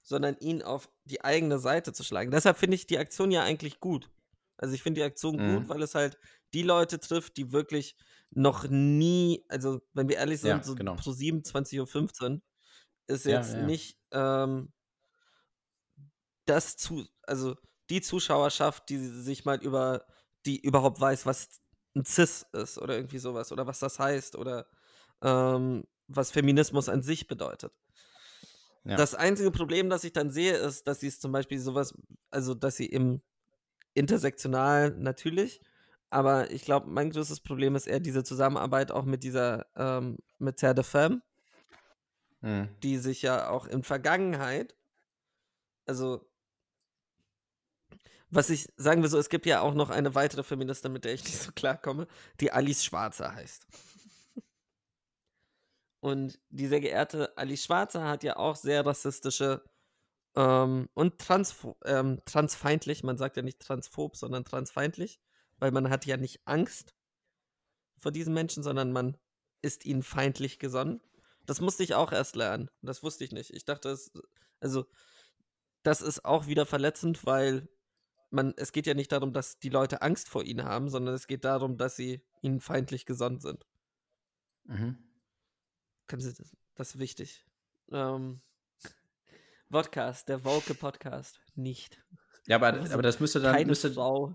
[0.03, 2.31] sondern ihn auf die eigene Seite zu schlagen.
[2.31, 4.11] Deshalb finde ich die Aktion ja eigentlich gut.
[4.57, 5.43] Also ich finde die Aktion Mhm.
[5.43, 6.19] gut, weil es halt
[6.55, 7.97] die Leute trifft, die wirklich
[8.31, 10.97] noch nie, also wenn wir ehrlich sind, Ja, so genau.
[10.97, 12.43] pro 27.15 Uhr
[13.07, 13.67] ist Ja, jetzt ja.
[13.67, 14.73] nicht ähm,
[16.47, 17.57] das zu, also
[17.91, 20.05] die Zuschauerschaft, die sich mal über,
[20.47, 21.61] die überhaupt weiß, was
[21.95, 24.67] ein Cis ist oder irgendwie sowas oder was das heißt oder
[25.23, 27.73] ähm, was Feminismus an sich bedeutet.
[28.85, 28.97] Ja.
[28.97, 31.95] Das einzige Problem, das ich dann sehe, ist, dass sie es zum Beispiel sowas,
[32.31, 33.21] also dass sie im
[33.95, 35.61] intersektional natürlich,
[36.11, 40.57] aber ich glaube, mein größtes Problem ist eher diese Zusammenarbeit auch mit dieser, ähm, mit
[40.57, 41.23] Terre de Femme,
[42.41, 42.69] Mhm.
[42.83, 44.77] die sich ja auch in Vergangenheit,
[45.87, 46.31] also
[48.31, 51.15] was ich, sagen wir so, es gibt ja auch noch eine weitere Feministin, mit der
[51.15, 52.07] ich nicht so klarkomme,
[52.41, 53.67] die Alice Schwarzer heißt.
[56.01, 59.65] Und die sehr geehrte Alice Schwarzer hat ja auch sehr rassistische
[60.37, 65.21] ähm, und transpho ähm, transfeindlich, man sagt ja nicht transphob, sondern transfeindlich,
[65.59, 66.95] weil man hat ja nicht Angst
[67.99, 69.17] vor diesen Menschen, sondern man
[69.61, 71.01] ist ihnen feindlich gesonnen.
[71.47, 72.71] Das musste ich auch erst lernen.
[72.83, 73.53] Das wusste ich nicht.
[73.53, 74.13] Ich dachte, es,
[74.61, 74.87] also,
[75.83, 77.69] das ist auch wieder verletzend, weil
[78.31, 81.27] man, es geht ja nicht darum, dass die Leute Angst vor ihnen haben, sondern es
[81.27, 83.67] geht darum, dass sie ihnen feindlich gesonnen sind.
[84.65, 84.99] Mhm.
[86.07, 87.47] Können Sie das, das ist wichtig.
[87.91, 88.41] Ähm,
[89.71, 92.03] Podcast, der Woke Podcast, nicht.
[92.47, 94.35] Ja, aber, Also, aber das müsste dann, Keine müsste, Frau.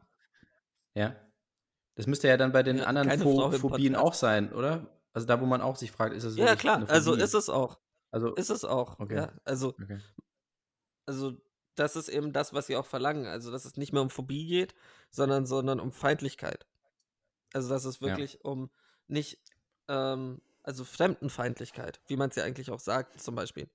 [0.95, 1.15] ja.
[1.95, 4.99] Das müsste ja dann bei den Ja, anderen Pho Phobien auch sein, oder?
[5.13, 7.79] Also da, wo man auch sich fragt, ist es Ja, klar, also ist es auch.
[8.09, 8.99] Also, Ist es auch.
[8.99, 9.15] Okay.
[9.15, 9.99] Ja, also, okay.
[11.07, 11.35] also
[11.75, 13.25] das ist eben das, was sie auch verlangen.
[13.27, 14.75] Also, dass es nicht mehr um Phobie geht,
[15.11, 16.67] sondern, sondern um Feindlichkeit.
[17.53, 18.17] Also, dass es Ja.
[18.17, 18.71] wirklich um
[19.07, 19.39] nicht,
[19.89, 23.69] ähm, also Fremdenfeindlichkeit, wie man es ja eigentlich auch sagt, zum Beispiel.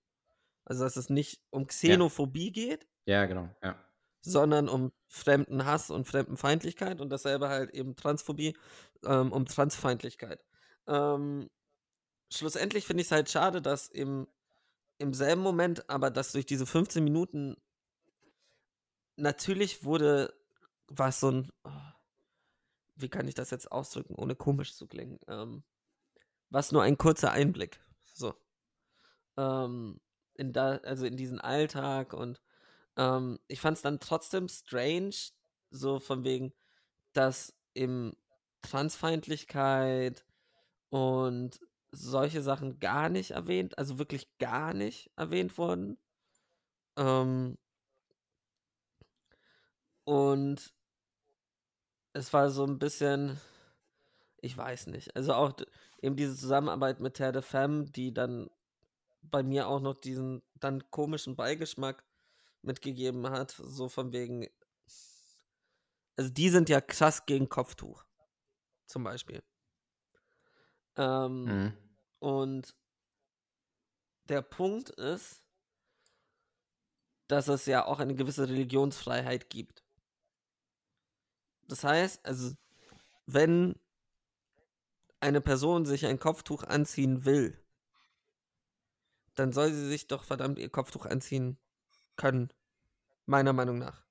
[0.65, 3.85] Also, dass es nicht um Xenophobie geht, Ja, genau, ja.
[4.23, 8.57] sondern um fremden Hass und Fremdenfeindlichkeit und dasselbe halt eben Transphobie,
[9.05, 10.45] ähm, um Transfeindlichkeit.
[10.87, 11.49] Ähm,
[12.33, 14.29] schlussendlich finde ich es halt schade, dass im,
[14.99, 17.57] im selben Moment, aber dass durch diese 15 Minuten
[19.19, 20.35] natürlich wurde,
[20.89, 21.71] war es so ein, oh,
[22.97, 25.63] wie kann ich das jetzt ausdrücken, ohne komisch zu klingen, ähm,
[26.51, 27.81] was nur ein kurzer Einblick,
[28.15, 28.35] so,
[29.37, 30.01] ähm,
[30.35, 32.41] in da, also in diesen Alltag und
[32.97, 35.15] ähm, ich fand es dann trotzdem strange,
[35.71, 36.53] so von wegen,
[37.13, 38.15] dass im
[38.63, 40.25] Transfeindlichkeit
[40.91, 45.99] und solche Sachen gar nicht erwähnt, also wirklich gar nicht erwähnt wurden.
[46.97, 47.57] Ähm,
[50.09, 50.73] und
[52.15, 53.39] es war so ein bisschen,
[54.41, 55.53] ich weiß nicht, also auch
[56.01, 58.49] eben diese Zusammenarbeit mit Terre de Femme, die dann
[59.21, 62.07] bei mir auch noch diesen dann komischen Beigeschmack
[62.63, 64.49] mitgegeben hat, so von wegen,
[66.17, 68.03] also die sind ja krass gegen Kopftuch,
[68.87, 69.43] zum Beispiel.
[70.97, 71.73] Ähm, Mhm.
[72.21, 72.75] Und
[74.25, 75.45] der Punkt ist,
[77.29, 79.85] dass es ja auch eine gewisse Religionsfreiheit gibt.
[81.69, 82.55] Das heißt, also,
[83.27, 83.79] wenn
[85.21, 87.59] eine Person sich ein Kopftuch anziehen will,
[89.35, 91.59] dann soll sie sich doch verdammt ihr Kopftuch anziehen
[92.17, 92.53] können.
[93.27, 94.05] Meiner Meinung nach.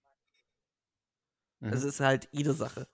[1.60, 1.74] Mhm.
[1.74, 2.88] Es ist halt ihre Sache.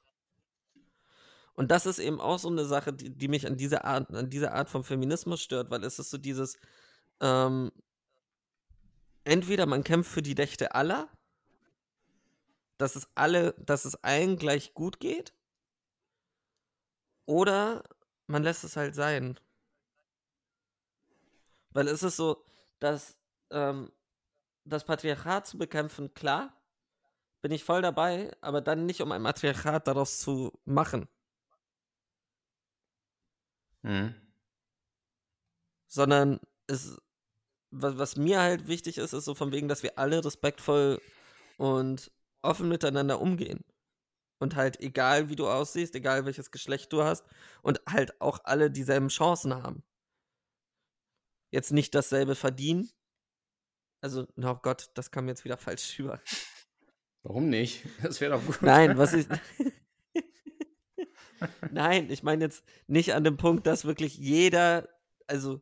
[1.53, 4.29] Und das ist eben auch so eine Sache, die, die mich an dieser Art, an
[4.29, 6.57] dieser Art von Feminismus stört, weil es ist so dieses,
[7.19, 7.71] ähm,
[9.23, 11.09] entweder man kämpft für die Rechte aller,
[12.83, 15.33] dass es alle, dass es allen gleich gut geht,
[17.25, 17.83] oder
[18.27, 19.39] man lässt es halt sein.
[21.69, 22.43] Weil es ist so,
[22.79, 23.15] dass
[23.51, 23.89] ähm,
[24.65, 26.53] das Patriarchat zu bekämpfen, klar,
[27.41, 31.07] bin ich voll dabei, aber dann nicht, um ein Matriarchat daraus zu machen,
[33.83, 34.15] Mhm.
[35.87, 36.97] sondern es,
[37.71, 41.01] was, was mir halt wichtig ist, ist so von wegen, dass wir alle respektvoll
[41.57, 42.11] und
[42.43, 43.63] offen miteinander umgehen.
[44.39, 47.25] Und halt, egal wie du aussiehst, egal welches Geschlecht du hast,
[47.61, 49.83] und halt auch alle dieselben Chancen haben.
[51.51, 52.89] Jetzt nicht dasselbe verdienen.
[54.01, 56.21] Also, oh Gott, das kam jetzt wieder falsch rüber.
[57.23, 57.85] Warum nicht?
[58.01, 58.61] Das wäre doch gut.
[58.61, 59.27] Nein, was ich.
[61.71, 64.89] Nein, ich meine jetzt nicht an dem Punkt, dass wirklich jeder,
[65.27, 65.61] also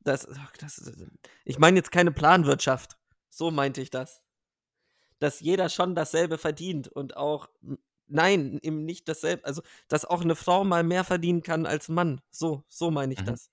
[0.00, 0.26] das,
[0.58, 0.92] das
[1.44, 2.98] ich meine jetzt keine Planwirtschaft.
[3.28, 4.22] So meinte ich das.
[5.18, 7.48] Dass jeder schon dasselbe verdient und auch,
[8.06, 11.94] nein, eben nicht dasselbe, also dass auch eine Frau mal mehr verdienen kann als ein
[11.94, 12.20] Mann.
[12.30, 13.24] So, so meine ich Mhm.
[13.24, 13.50] das.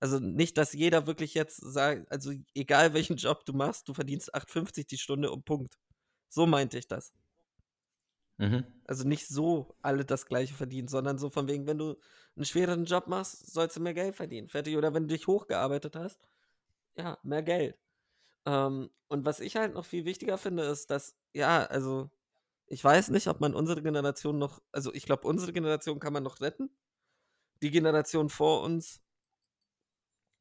[0.00, 4.34] Also nicht, dass jeder wirklich jetzt sagt, also egal welchen Job du machst, du verdienst
[4.34, 5.78] 8,50 die Stunde und Punkt.
[6.28, 7.12] So meinte ich das.
[8.38, 8.74] Mhm.
[8.86, 11.96] Also nicht so alle das gleiche verdienen, sondern so von wegen, wenn du
[12.36, 14.48] einen schweren Job machst, sollst du mehr Geld verdienen.
[14.48, 14.76] Fertig.
[14.76, 16.28] Oder wenn du dich hochgearbeitet hast,
[16.96, 17.78] ja, mehr Geld.
[18.46, 22.10] Ähm, und was ich halt noch viel wichtiger finde, ist, dass, ja, also,
[22.66, 26.22] ich weiß nicht, ob man unsere Generation noch, also ich glaube, unsere Generation kann man
[26.24, 26.70] noch retten.
[27.62, 29.02] Die Generation vor uns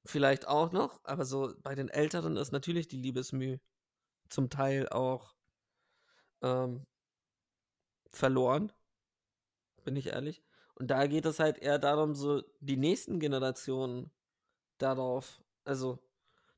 [0.05, 3.59] vielleicht auch noch, aber so bei den Älteren ist natürlich die Liebesmüh
[4.29, 5.35] zum Teil auch
[6.41, 6.85] ähm,
[8.11, 8.71] verloren,
[9.83, 10.43] bin ich ehrlich.
[10.75, 14.11] Und da geht es halt eher darum, so die nächsten Generationen
[14.79, 15.99] darauf, also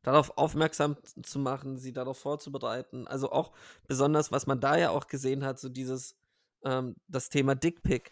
[0.06, 3.08] darauf aufmerksam zu machen, sie darauf vorzubereiten.
[3.08, 3.52] Also auch
[3.88, 6.16] besonders, was man da ja auch gesehen hat, so dieses,
[6.64, 8.12] ähm, das Thema Dickpick.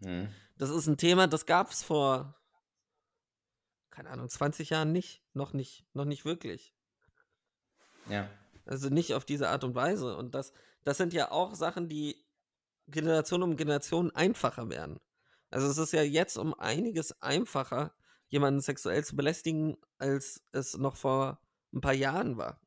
[0.00, 0.28] Mhm.
[0.58, 2.34] Das ist ein Thema, das gab es vor,
[3.88, 5.22] keine Ahnung, 20 Jahren nicht.
[5.32, 6.74] Noch nicht, noch nicht wirklich.
[8.10, 8.28] Ja.
[8.66, 10.14] Also nicht auf diese Art und Weise.
[10.14, 10.52] Und das,
[10.84, 12.22] das sind ja auch Sachen, die
[12.88, 15.00] Generation um Generation einfacher werden.
[15.50, 17.94] Also es ist ja jetzt um einiges einfacher,
[18.28, 21.40] jemanden sexuell zu belästigen, als es noch vor
[21.72, 22.60] ein paar Jahren war.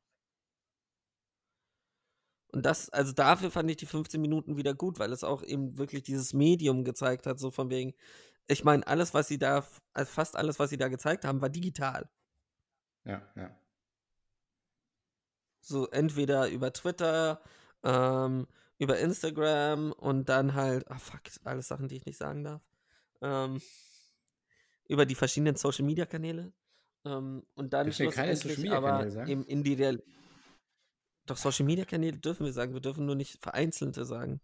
[2.52, 5.78] Und das, also dafür fand ich die 15 Minuten wieder gut, weil es auch eben
[5.78, 7.94] wirklich dieses Medium gezeigt hat, so von wegen,
[8.46, 11.48] ich meine, alles, was sie da, also fast alles, was sie da gezeigt haben, war
[11.48, 12.10] digital.
[13.04, 13.56] Ja, ja.
[15.60, 17.40] So entweder über Twitter,
[17.84, 18.46] ähm,
[18.78, 22.62] über Instagram und dann halt, ah fuck, alles Sachen, die ich nicht sagen darf.
[23.22, 23.62] Ähm,
[24.88, 26.52] über die verschiedenen Social Media Kanäle.
[27.04, 29.30] Ähm, und dann schlussendlich Social Media aber Kanäle sagen?
[29.30, 30.02] eben in die Real.
[31.26, 34.40] Doch Social Media Kanäle dürfen wir sagen, wir dürfen nur nicht vereinzelte sagen.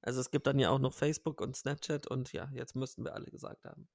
[0.00, 3.14] Also es gibt dann ja auch noch Facebook und Snapchat und ja, jetzt müssten wir
[3.14, 3.88] alle gesagt haben.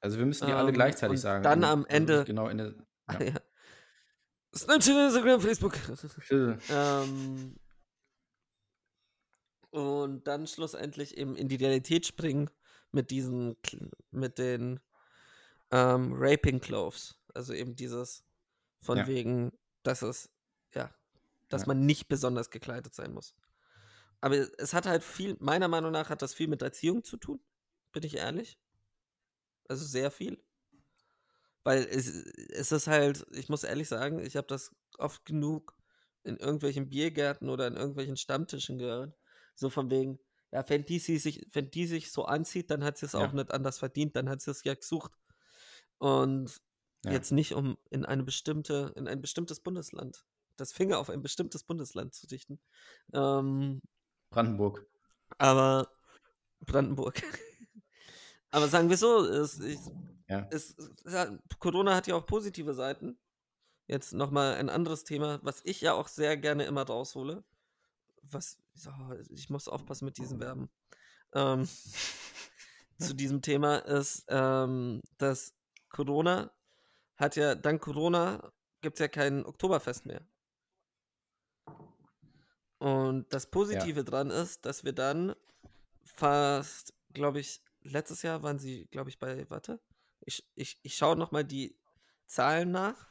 [0.00, 1.42] Also wir müssen die alle Ähm, gleichzeitig und sagen.
[1.44, 2.74] dann am Ende- Genau in der.
[3.12, 3.22] Ja.
[3.22, 3.40] Ja.
[4.54, 5.76] Snapchat, Instagram, Facebook.
[6.70, 7.56] Ähm,
[9.70, 12.50] und dann schlussendlich eben in die Realität springen
[12.92, 13.56] mit diesen,
[14.10, 14.80] mit den
[15.70, 17.16] ähm, Raping Clothes.
[17.34, 18.24] Also eben dieses
[18.80, 19.06] von Ja.
[19.06, 20.30] wegen, dass es,
[20.74, 20.94] ja,
[21.48, 21.68] dass Ja.
[21.68, 23.34] man nicht besonders gekleidet sein muss.
[24.20, 27.40] Aber es hat halt viel, meiner Meinung nach hat das viel mit Erziehung zu tun,
[27.92, 28.58] bin ich ehrlich.
[29.68, 30.42] Also sehr viel.
[31.62, 35.76] Weil es, es ist halt, ich muss ehrlich sagen, ich habe das oft genug
[36.22, 39.14] in irgendwelchen Biergärten oder in irgendwelchen Stammtischen gehört.
[39.54, 40.18] So von wegen,
[40.52, 43.26] ja, wenn die, sie sich, wenn die sich so anzieht, dann hat sie es Ja.
[43.26, 45.12] auch nicht anders verdient, dann hat sie es ja gesucht.
[45.98, 46.60] Und
[47.04, 47.12] Ja.
[47.12, 50.24] jetzt nicht, um in eine bestimmte, in ein bestimmtes Bundesland,
[50.56, 52.60] das Finger auf ein bestimmtes Bundesland zu dichten.
[53.14, 53.80] Ähm,
[54.30, 54.86] Brandenburg.
[55.38, 55.88] aber
[56.60, 57.22] Brandenburg.
[58.50, 59.78] aber sagen wir so, es, ich,
[60.28, 60.46] Ja.
[60.50, 60.76] es,
[61.58, 63.18] Corona hat ja auch positive Seiten.
[63.86, 67.42] Jetzt nochmal ein anderes Thema, was ich ja auch sehr gerne immer raushole.
[68.22, 70.70] Was, oh, ich muss aufpassen mit diesen Verben.
[71.34, 71.68] Ähm,
[72.98, 75.54] zu diesem Thema ist, ähm, dass
[75.88, 76.52] Corona
[77.16, 80.22] hat ja, dank Corona gibt es ja kein Oktoberfest mehr.
[82.78, 85.34] Und das Positive dran ist, dass wir dann
[86.02, 89.80] fast, glaube ich, letztes Jahr waren sie, glaube ich, bei, warte,
[90.20, 91.76] ich, ich, ich schaue nochmal die
[92.26, 93.09] Zahlen nach.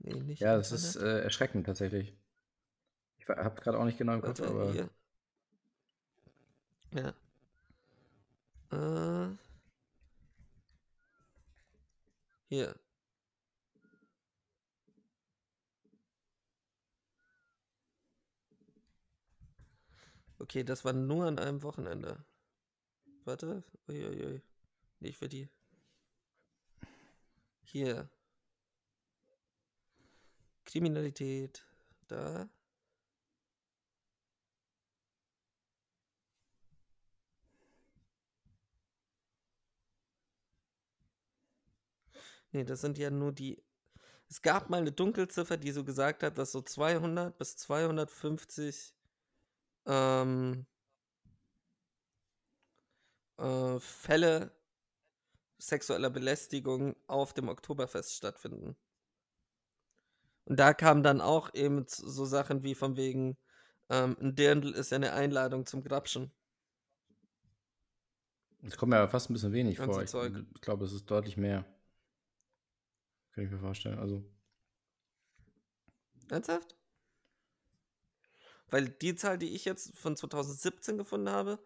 [0.00, 0.40] Nicht.
[0.40, 1.20] Ja, das ist Internet.
[1.20, 2.14] äh, erschreckend tatsächlich.
[3.18, 4.90] Ich habe gerade auch nicht genau im Kopf, Warte, aber hier.
[6.92, 7.14] Ja.
[8.72, 9.36] Äh.
[12.48, 12.74] Hier.
[20.38, 22.24] Okay, das war nur an einem Wochenende.
[23.24, 23.62] Warte.
[23.86, 24.40] Uiuiui.
[24.98, 25.48] Nicht für die.
[27.62, 28.08] Hier.
[30.64, 31.64] Kriminalität.
[32.08, 32.48] Da.
[42.52, 43.62] Nee, das sind ja nur die.
[44.28, 48.94] Es gab mal eine Dunkelziffer, die so gesagt hat, dass so 200 bis 250
[49.86, 50.66] ähm,
[53.38, 54.52] äh, Fälle
[55.58, 58.76] sexueller Belästigung auf dem Oktoberfest stattfinden.
[60.50, 63.38] Und da kamen dann auch eben so Sachen wie von wegen,
[63.88, 66.32] ähm, ein Dirndl ist ja eine Einladung zum Grapschen.
[68.66, 70.02] es kommt mir aber fast ein bisschen wenig Ganze vor.
[70.02, 70.44] Ich, Zeug.
[70.52, 71.64] ich glaube, es ist deutlich mehr.
[73.30, 74.00] Kann ich mir vorstellen.
[74.00, 74.24] Also,
[76.28, 76.74] Ernsthaft?
[78.70, 81.60] Weil die Zahl, die ich jetzt von 2017 gefunden habe,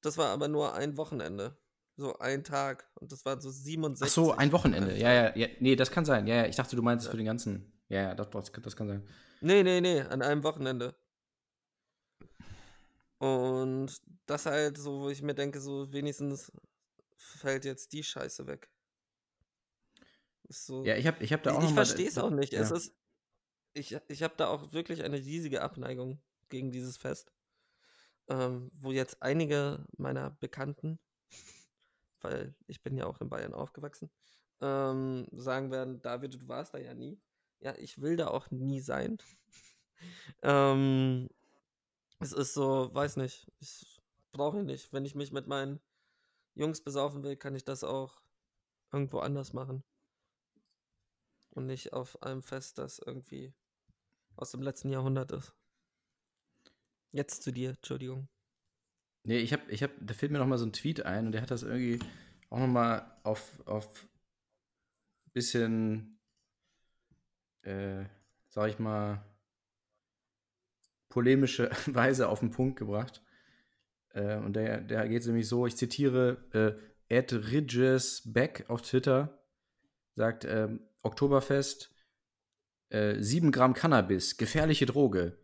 [0.00, 1.58] das war aber nur ein Wochenende.
[1.98, 2.88] So ein Tag.
[2.94, 4.06] Und das waren so 67.
[4.06, 4.96] ach so, ein Wochenende.
[4.96, 5.48] Ja, ja, ja.
[5.60, 6.26] Nee, das kann sein.
[6.26, 6.46] Ja, ja.
[6.46, 7.10] Ich dachte, du meinst Ja.
[7.10, 7.75] für den ganzen.
[7.88, 9.08] Ja, ja, doch, das, kann- das kann sein.
[9.40, 10.96] Nee, nee, nee, an einem Wochenende.
[13.18, 16.52] Und das halt so, wo ich mir denke, so wenigstens
[17.16, 18.70] fällt jetzt die Scheiße weg.
[20.48, 20.84] So.
[20.84, 22.52] Ja, ich habe ich hab da auch ich ich verstehe es auch nicht.
[22.52, 22.76] Es Ja.
[22.76, 22.94] ist,
[23.72, 27.32] ich ich habe da auch wirklich eine riesige Abneigung gegen dieses Fest.
[28.28, 30.98] Ähm, wo jetzt einige meiner Bekannten,
[32.20, 34.10] weil ich bin ja auch in Bayern aufgewachsen,
[34.60, 37.20] ähm, sagen werden, David, du warst da ja nie.
[37.60, 39.18] Ja, ich will da auch nie sein.
[40.42, 41.28] ähm,
[42.20, 44.00] es ist so, weiß nicht, ich
[44.32, 44.92] brauche ihn nicht.
[44.92, 45.80] Wenn ich mich mit meinen
[46.54, 48.20] Jungs besaufen will, kann ich das auch
[48.92, 49.82] irgendwo anders machen.
[51.50, 53.54] Und nicht auf einem Fest, das irgendwie
[54.36, 55.54] aus dem letzten Jahrhundert ist.
[57.12, 58.28] Jetzt zu dir, Entschuldigung.
[59.24, 61.32] Nee, ich habe, ich hab, da fällt mir noch mal so ein Tweet ein und
[61.32, 61.98] der hat das irgendwie
[62.50, 64.06] auch noch mal auf, auf
[65.32, 66.15] bisschen,
[67.66, 68.04] äh,
[68.48, 69.22] sag ich mal,
[71.08, 73.22] polemische Weise auf den Punkt gebracht.
[74.10, 79.38] Äh, und der, der geht nämlich so, ich zitiere, äh, Ed Ridges Beck auf Twitter
[80.14, 81.94] sagt, ähm, Oktoberfest,
[82.88, 85.38] äh, 7 Gramm Cannabis, gefährliche Droge.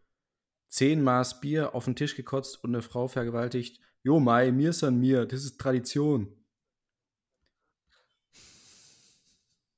[0.68, 3.80] 10 Maß Bier auf den Tisch gekotzt und eine Frau vergewaltigt.
[4.02, 6.34] Jo, Mai, mir ist an mir, das ist Tradition.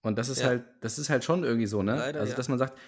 [0.05, 0.49] Und das ist Ja.
[0.49, 1.97] halt, das ist halt schon irgendwie so, ne?
[1.97, 2.79] Leider, also, dass man sagt,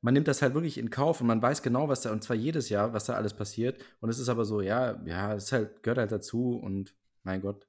[0.00, 2.36] man nimmt das halt wirklich in Kauf und man weiß genau, was da, und zwar
[2.36, 3.82] jedes Jahr, was da alles passiert.
[4.00, 7.66] Und es ist aber so, ja, ja, es halt, gehört halt dazu und mein Gott.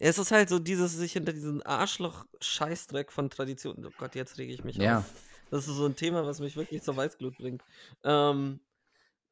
[0.00, 3.86] Ja, Es ist halt so dieses, sich hinter diesen Arschloch-Scheißdreck von Tradition.
[3.86, 4.98] Oh Gott, jetzt rege ich mich Ja.
[4.98, 5.04] auf.
[5.50, 7.62] Das ist so ein Thema, was mich wirklich zur Weißglut bringt.
[8.02, 8.60] Ähm,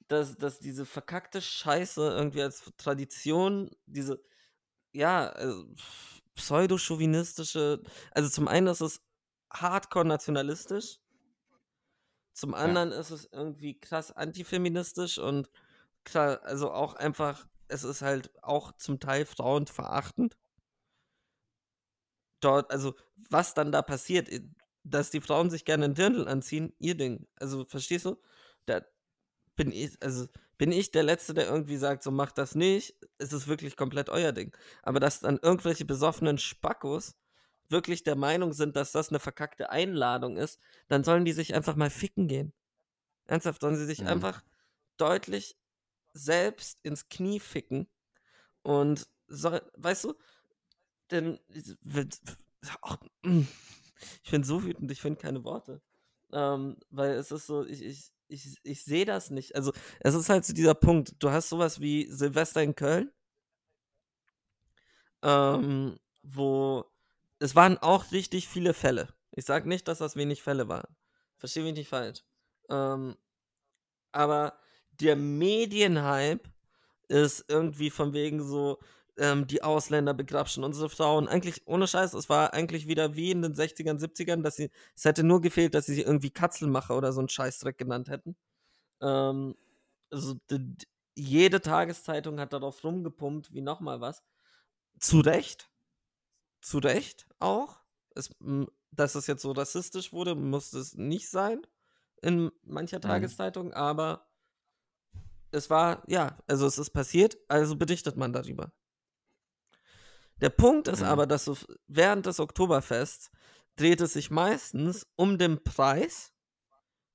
[0.08, 4.22] dass, dass diese verkackte Scheiße irgendwie als Tradition, diese,
[4.92, 5.64] ja, also,
[6.34, 9.00] pseudo-chauvinistische, also zum einen ist es
[9.52, 10.98] hardcore nationalistisch,
[12.32, 15.50] zum anderen ist es irgendwie krass antifeministisch und
[16.04, 20.36] klar, also auch einfach, es ist halt auch zum Teil frauenverachtend.
[22.40, 22.94] Dort, also
[23.30, 24.50] was dann da passiert, i-
[24.82, 27.28] dass die Frauen sich gerne einen Dirndl anziehen, ihr Ding.
[27.36, 28.20] Also verstehst du?
[28.66, 28.82] Da
[29.54, 30.26] bin ich, also
[30.62, 32.94] bin ich der Letzte, der irgendwie sagt, so macht das nicht.
[33.18, 34.56] Es ist wirklich komplett euer Ding.
[34.84, 37.16] Aber dass dann irgendwelche besoffenen Spackos
[37.68, 41.74] wirklich der Meinung sind, dass das eine verkackte Einladung ist, dann sollen die sich einfach
[41.74, 42.52] mal ficken gehen.
[43.24, 44.06] Ernsthaft, sollen sie sich Mhm.
[44.06, 44.44] einfach
[44.98, 45.58] deutlich
[46.12, 47.88] selbst ins Knie ficken
[48.62, 50.14] und soll, weißt du,
[51.10, 51.40] denn
[52.82, 52.98] ach,
[54.22, 55.82] ich bin so wütend, ich finde keine Worte.
[56.32, 59.54] Ähm, weil es ist so, ich, ich, ich, ich sehe das nicht.
[59.54, 61.14] Also, es ist halt so dieser Punkt.
[61.18, 63.12] Du hast sowas wie Silvester in Köln,
[65.22, 66.84] ähm, wo
[67.38, 69.08] es waren auch richtig viele Fälle.
[69.32, 70.96] Ich sage nicht, dass das wenig Fälle waren.
[71.38, 72.22] Verstehe mich nicht falsch.
[72.68, 73.16] Ähm,
[74.12, 74.58] aber
[74.92, 76.48] der Medienhype
[77.08, 78.78] ist irgendwie von wegen so,
[79.18, 81.28] ähm, die Ausländer begrapschen unsere Frauen.
[81.28, 85.04] Eigentlich, ohne Scheiß, es war eigentlich wieder wie in den 60ern, 70ern, dass sie, es
[85.04, 88.36] hätte nur gefehlt, dass sie sich irgendwie Katzelmacher oder so einen Scheißdreck genannt hätten.
[89.00, 89.56] Ähm,
[90.10, 90.36] also,
[91.16, 94.22] jede Tageszeitung hat darauf rumgepumpt, wie nochmal was.
[94.98, 95.70] Zu Recht.
[96.60, 97.80] Zu Recht auch.
[98.14, 98.30] Es,
[98.90, 101.66] dass es jetzt so rassistisch wurde, muss es nicht sein
[102.20, 103.00] in mancher Mhm.
[103.00, 104.28] Tageszeitung, aber
[105.50, 108.72] es war, ja, also es ist passiert, also berichtet man darüber.
[110.42, 111.06] Der Punkt ist Mhm.
[111.06, 113.30] aber, dass f- während des Oktoberfests
[113.76, 116.32] dreht es sich meistens um den Preis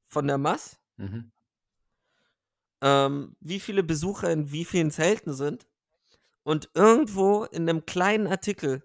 [0.08, 1.32] von der Mass, Mhm.
[2.82, 5.68] ähm, wie viele Besucher in wie vielen Zelten sind
[6.44, 8.84] und irgendwo in einem kleinen Artikel,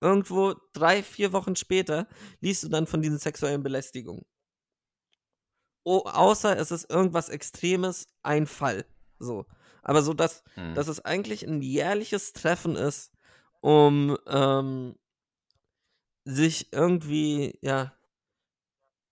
[0.00, 2.08] irgendwo drei, vier Wochen später,
[2.40, 4.24] liest du dann von diesen sexuellen Belästigungen.
[5.84, 8.86] Oh, außer es ist irgendwas Extremes, ein Fall.
[9.18, 9.44] So.
[9.82, 10.74] Aber so, dass, Mhm.
[10.74, 13.12] dass es eigentlich ein jährliches Treffen ist,
[13.64, 14.94] um ähm,
[16.26, 17.94] sich irgendwie, ja,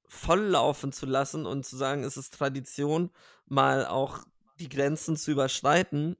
[0.06, 3.10] volllaufen zu lassen und zu sagen, es ist Tradition,
[3.46, 4.18] mal auch
[4.58, 6.18] die Grenzen zu überschreiten,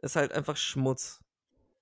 [0.00, 1.20] ist halt einfach Schmutz.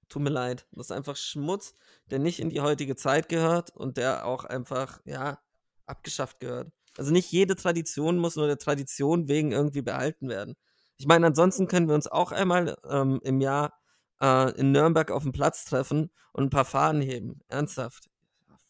[0.09, 0.67] Tut mir leid.
[0.73, 1.77] Das ist einfach Schmutz,
[2.07, 5.39] der nicht in die heutige Zeit gehört und der auch einfach, ja,
[5.87, 6.73] abgeschafft gehört.
[6.99, 10.57] Also nicht jede Tradition muss nur der Tradition wegen irgendwie behalten werden.
[10.97, 13.82] Ich meine, ansonsten können wir uns auch einmal ähm, im Jahr
[14.23, 17.41] äh, in Nürnberg auf dem Platz treffen und ein paar Fahnen heben.
[17.49, 18.09] Ernsthaft.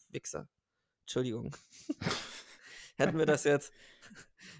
[0.09, 0.49] Wichser.
[1.01, 1.55] Entschuldigung.
[2.97, 3.71] Hätten wir das jetzt.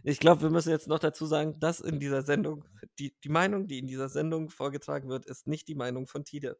[0.04, 2.66] Ich glaube, wir müssen jetzt noch dazu sagen, dass in dieser Sendung,
[3.00, 6.58] die, die Meinung, die in dieser Sendung vorgetragen wird, ist nicht die Meinung von Tide,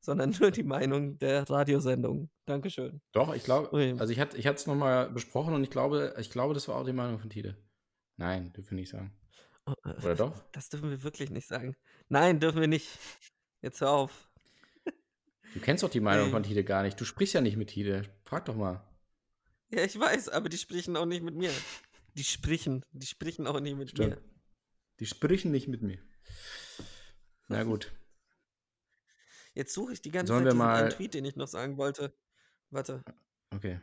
[0.00, 2.30] sondern nur die Meinung der Radiosendung.
[2.44, 3.00] Dankeschön.
[3.12, 6.54] Doch, ich glaube, also ich hatte ich es nochmal besprochen und ich glaube, ich glaube,
[6.54, 7.56] das war auch die Meinung von Tide.
[8.16, 9.16] Nein, dürfen wir nicht sagen.
[10.02, 10.44] Oder doch?
[10.52, 11.76] Das dürfen wir wirklich nicht sagen.
[12.08, 12.88] Nein, dürfen wir nicht.
[13.66, 14.30] Jetzt hör auf.
[15.54, 16.30] Du kennst doch die Meinung Nee.
[16.30, 17.00] von Tide gar nicht.
[17.00, 18.08] Du sprichst ja nicht mit Tide.
[18.24, 18.80] Frag doch mal.
[19.70, 21.50] Ja, ich weiß, aber die sprechen auch nicht mit mir.
[22.14, 24.10] Die sprechen, die sprechen auch nicht mit Stimmt.
[24.20, 24.22] mir.
[25.00, 25.98] Die sprechen nicht mit mir.
[27.48, 27.92] Na gut.
[29.52, 31.76] Jetzt suche ich die ganze Sollen Zeit diesen einen mal- Tweet, den ich noch sagen
[31.76, 32.14] wollte.
[32.70, 33.02] Warte,
[33.52, 33.80] Okay.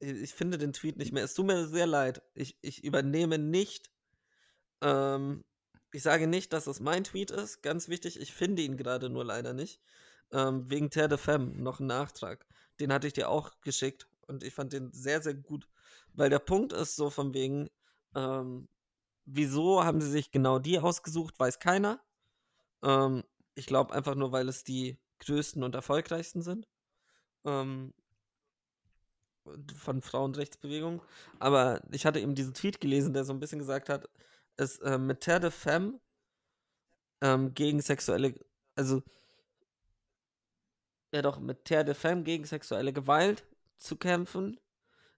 [0.00, 1.22] ich ich finde den Tweet nicht mehr.
[1.22, 2.20] Es tut mir sehr leid.
[2.34, 3.92] Ich, ich übernehme nicht.
[4.82, 5.44] Ähm,
[5.92, 7.62] ich sage nicht, dass es mein Tweet ist.
[7.62, 9.80] Ganz wichtig, ich finde ihn gerade nur leider nicht.
[10.32, 12.46] Ähm, wegen Terre de Femme noch ein Nachtrag.
[12.78, 15.68] Den hatte ich dir auch geschickt und ich fand den sehr, sehr gut.
[16.14, 17.68] Weil der Punkt ist so von wegen,
[18.14, 18.68] ähm,
[19.24, 22.00] wieso haben sie sich genau die ausgesucht, weiß keiner.
[22.82, 23.24] Ähm,
[23.54, 26.68] ich glaube einfach nur, weil es die größten und erfolgreichsten sind.
[27.44, 27.92] Ähm,
[29.76, 31.02] von Frauenrechtsbewegung.
[31.38, 34.08] Aber ich hatte eben diesen Tweet gelesen, der so ein bisschen gesagt hat,
[34.60, 36.00] es äh, mit Terre de Femme
[37.20, 38.34] ähm, gegen sexuelle,
[38.76, 39.02] also
[41.12, 43.46] ja doch, mit Terre de Femme gegen sexuelle Gewalt
[43.78, 44.60] zu kämpfen,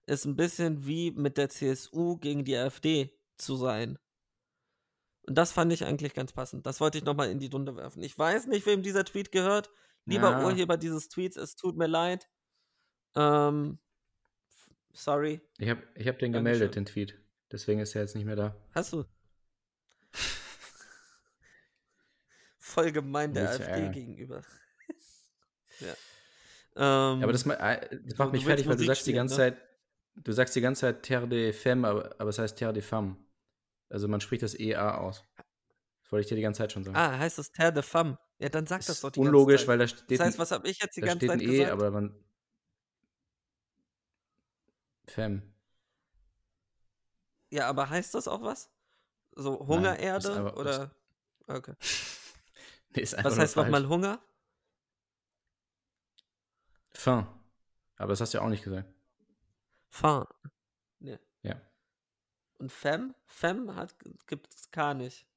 [0.05, 3.99] ist ein bisschen wie mit der CSU gegen die AfD zu sein.
[5.25, 6.65] Und das fand ich eigentlich ganz passend.
[6.65, 8.03] Das wollte ich nochmal in die Runde werfen.
[8.03, 9.69] Ich weiß nicht, wem dieser Tweet gehört.
[10.05, 10.45] Lieber Ja.
[10.45, 12.27] Urheber dieses Tweets, es tut mir leid.
[13.15, 13.79] Ähm,
[14.91, 15.39] sorry.
[15.59, 16.53] Ich habe ich hab den Dankeschön.
[16.53, 17.17] gemeldet, den Tweet.
[17.51, 18.55] Deswegen ist er jetzt nicht mehr da.
[18.73, 19.05] Hast du?
[22.73, 23.91] Voll gemein der AfD ärgern.
[23.91, 24.41] gegenüber.
[25.79, 25.93] ja.
[26.75, 29.37] Ähm, Aber das, äh, das macht mich fertig, weil du sagst die ganze ne?
[29.37, 29.57] Zeit,
[30.15, 33.17] du sagst die ganze Zeit Terre de Femme, aber, aber es heißt Terre de Femme.
[33.89, 35.23] Also man spricht das EA aus.
[36.01, 36.95] Das wollte ich dir die ganze Zeit schon sagen.
[36.97, 38.17] ah, heißt das Terre de Femme?
[38.39, 39.99] Ja, dann sag das doch die unlogisch, ganze weil Zeit.
[39.99, 41.71] da steht, Das heißt, was habe ich jetzt die da ganze steht ein E, gesagt?
[41.71, 42.15] aber man.
[45.07, 45.53] Fem.
[47.51, 48.71] ja, aber heißt das auch was?
[49.35, 50.91] So Hungererde oder?
[51.47, 51.73] Okay.
[52.95, 54.21] Nee, Was heißt nochmal Hunger?
[56.93, 57.25] Fin.
[57.97, 58.93] Aber das hast du ja auch nicht gesagt.
[59.89, 60.27] Fahr.
[60.99, 61.19] Nee.
[61.41, 61.59] Ja.
[62.59, 63.15] Und Fem?
[63.25, 63.95] Fem hat
[64.27, 65.27] gibt es gar nicht.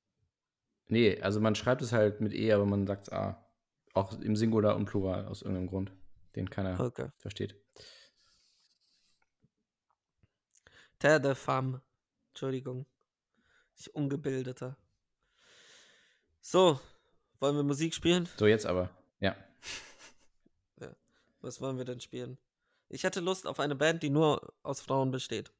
[0.88, 3.42] Nee, also man schreibt es halt mit E, aber man sagt A.
[3.94, 5.92] Auch im Singular und Plural aus irgendeinem Grund,
[6.34, 7.10] den keiner Okay.
[7.16, 7.56] versteht.
[10.98, 11.82] Terre de femme.
[12.28, 12.86] Entschuldigung.
[13.74, 14.76] Ich ungebildeter.
[16.40, 16.78] So,
[17.40, 18.28] wollen wir Musik spielen?
[18.36, 18.90] So, jetzt aber.
[19.20, 19.34] Ja.
[21.40, 22.38] Was wollen wir denn spielen?
[22.88, 25.52] Ich hätte Lust auf eine Band, die nur aus Frauen besteht.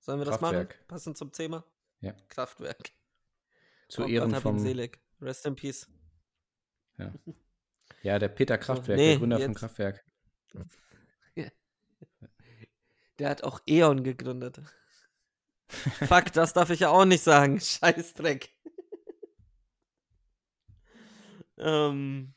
[0.00, 0.56] Sollen wir das machen?
[0.56, 0.88] Kraftwerk.
[0.88, 1.64] Passend zum Thema?
[2.00, 2.12] Ja.
[2.28, 2.90] Kraftwerk.
[3.88, 4.58] Zu Oh Ehren Gott, vom.
[4.58, 4.98] selig.
[5.20, 5.88] Rest in peace.
[8.02, 10.04] Ja, der Peter Kraftwerk, nee, der Gründer jetzt- Kraftwerk.
[13.18, 14.60] Der hat auch E.ON gegründet.
[16.06, 17.60] Fuck, das darf ich ja auch nicht sagen.
[17.60, 18.50] Scheißdreck.
[21.58, 22.34] ähm.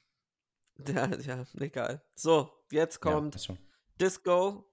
[0.85, 2.01] Ja, ja, egal.
[2.15, 3.57] So, jetzt Ja, kommt schon.
[3.99, 4.69] Disco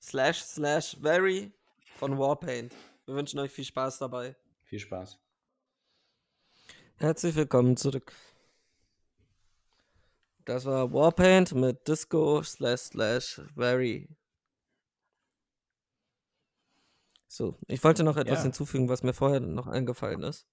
[0.00, 1.52] slash slash very
[1.98, 2.74] von Warpaint.
[3.04, 4.36] Wir wünschen euch viel Spaß dabei.
[4.64, 5.18] Viel Spaß.
[6.96, 8.12] Herzlich willkommen zurück.
[10.44, 14.08] Das war Warpaint mit Disco slash slash very.
[17.28, 18.42] So, ich wollte noch etwas Ja.
[18.44, 20.46] hinzufügen, was mir vorher noch eingefallen ist.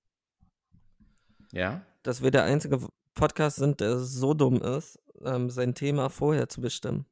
[1.51, 1.85] Ja?
[2.03, 6.59] Dass wir der einzige Podcast sind, der so dumm ist, ähm, sein Thema vorher zu
[6.59, 7.05] bestimmen.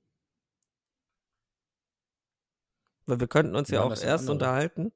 [3.06, 4.34] Weil wir könnten uns ja machen auch erst andere?
[4.34, 4.92] unterhalten.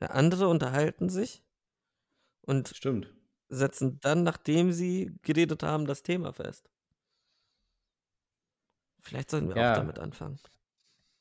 [0.00, 1.44] Ja, andere unterhalten sich
[2.42, 3.12] und Stimmt.
[3.48, 6.70] setzen dann, nachdem sie geredet haben, das Thema fest.
[9.00, 9.72] Vielleicht sollten wir Ja.
[9.72, 10.38] auch damit anfangen.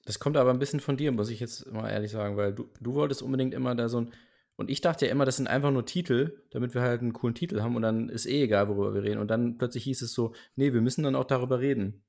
[0.06, 2.70] Das kommt aber ein bisschen von dir, muss ich jetzt mal ehrlich sagen, weil du,
[2.82, 4.14] du wolltest unbedingt immer da so ein.
[4.56, 7.34] Und ich dachte ja immer, das sind einfach nur Titel, damit wir halt einen coolen
[7.34, 9.20] Titel haben und dann ist eh egal, worüber wir reden.
[9.20, 12.04] Und dann plötzlich hieß es so, nee, wir müssen dann auch darüber reden.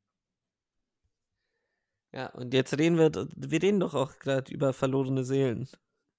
[2.12, 5.68] Ja, und jetzt reden wir, wir reden doch auch gerade über verlorene Seelen.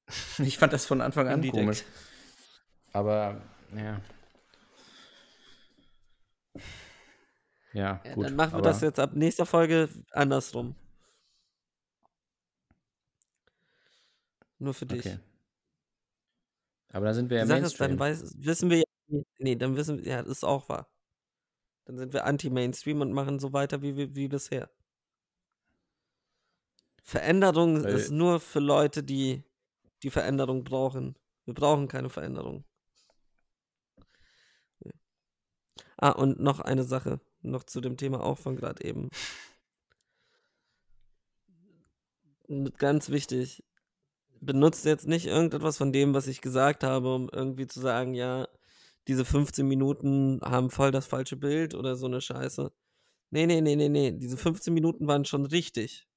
[0.38, 1.58] Ich fand das von Anfang an Indirekt.
[1.58, 1.84] komisch.
[2.92, 3.42] Aber,
[3.76, 4.02] ja.
[7.74, 8.26] Ja, Ja, gut.
[8.28, 10.76] dann machen wir das jetzt ab nächster Folge andersrum.
[14.66, 15.06] Nur für dich.
[15.06, 15.20] Okay.
[16.90, 18.00] Aber dann sind wir ja Sache ist, dann Mainstream.
[18.00, 20.90] weiß, wissen wir ja, nee, dann wissen wir, ja, das ist auch wahr.
[21.86, 24.72] Dann sind wir anti-Mainstream und machen so weiter wie, wie, bisher.
[27.04, 29.44] Veränderung Weil- ist nur für Leute, die
[30.02, 31.16] die Veränderung brauchen.
[31.46, 32.66] Wir brauchen keine Veränderung.
[35.98, 39.12] Ah, und noch eine Sache, noch zu dem Thema auch von gerade eben.
[42.80, 43.64] Ganz wichtig,
[44.42, 48.48] benutzt jetzt nicht irgendetwas von dem, was ich gesagt habe, um irgendwie zu sagen, ja,
[49.08, 52.72] diese 15 Minuten haben voll das falsche Bild oder so eine Scheiße.
[53.32, 54.12] Nee, nee, nee, nee, nee.
[54.12, 56.08] Diese 15 Minuten waren schon richtig.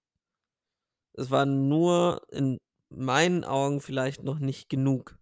[1.14, 2.58] Es war nur in
[2.90, 5.18] meinen Augen vielleicht noch nicht genug.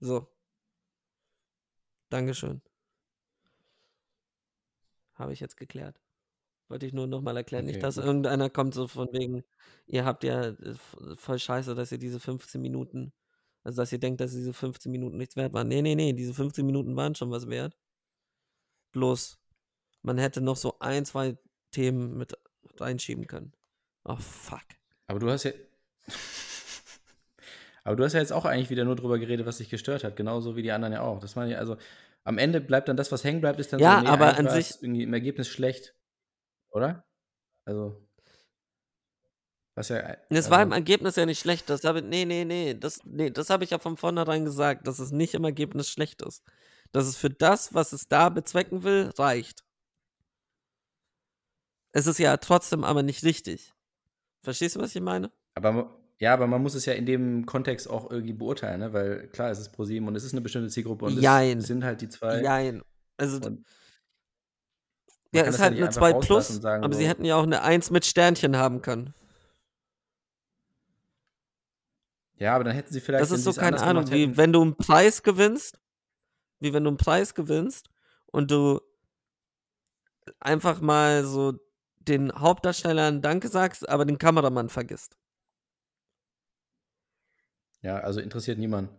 [0.00, 0.28] So.
[2.10, 2.62] Dankeschön.
[5.14, 6.03] Habe ich jetzt geklärt.
[6.68, 7.64] Wollte ich nur nochmal erklären.
[7.64, 8.04] Okay, nicht, dass gut.
[8.04, 9.44] irgendeiner kommt so von wegen,
[9.86, 13.12] ihr habt ja äh, f- voll scheiße, dass ihr diese 15 Minuten,
[13.62, 15.68] also dass ihr denkt, dass diese 15 Minuten nichts wert waren.
[15.68, 17.76] Nee, nee, nee, diese 15 Minuten waren schon was wert.
[18.92, 19.38] Bloß,
[20.02, 21.36] man hätte noch so ein, zwei
[21.70, 22.34] Themen mit
[22.78, 23.52] reinschieben können.
[24.04, 24.62] Oh, fuck.
[25.06, 25.52] Aber du hast ja.
[27.84, 30.16] Aber du hast ja jetzt auch eigentlich wieder nur drüber geredet, was dich gestört hat,
[30.16, 31.18] genauso wie die anderen ja auch.
[31.20, 31.76] Das meine ich, also
[32.24, 34.38] am Ende bleibt dann das, was hängen bleibt, ist dann Ja, so, nee, aber eigentlich
[34.38, 35.94] an war es sich- irgendwie im Ergebnis schlecht.
[36.74, 37.04] Oder?
[37.64, 38.00] Also.
[39.76, 39.98] Was ja.
[40.28, 41.68] Es also, war im Ergebnis ja nicht schlecht.
[41.70, 44.98] Das habe nee, nee, nee, das nee, das habe ich ja von vornherein gesagt, dass
[44.98, 46.44] es nicht im Ergebnis schlecht ist.
[46.92, 49.64] Dass es für das, was es da bezwecken will, reicht.
[51.92, 53.72] Es ist ja trotzdem aber nicht richtig.
[54.42, 55.32] Verstehst du, was ich meine?
[55.54, 58.92] Aber ja, aber man muss es ja in dem Kontext auch irgendwie beurteilen, ne?
[58.92, 61.58] Weil klar, es ist ProSieben und es ist eine bestimmte Zielgruppe und Jein.
[61.58, 62.42] es sind halt die zwei.
[62.42, 62.82] Jein.
[63.16, 63.64] Also Und
[65.34, 67.08] man ja, ist ja halt nicht eine einfach 2 rauslassen plus, sagen aber sie so-
[67.08, 69.14] hätten ja auch eine 1 mit Sternchen haben können.
[72.36, 73.22] Ja, aber dann hätten sie vielleicht.
[73.22, 75.78] Das ist so, sie keine Ahnung, wie hätten- wenn du einen Preis gewinnst,
[76.60, 77.88] wie wenn du einen Preis gewinnst
[78.26, 78.80] und du
[80.40, 81.54] einfach mal so
[81.98, 85.16] den Hauptdarstellern Danke sagst, aber den Kameramann vergisst.
[87.82, 88.90] Ja, also interessiert niemand.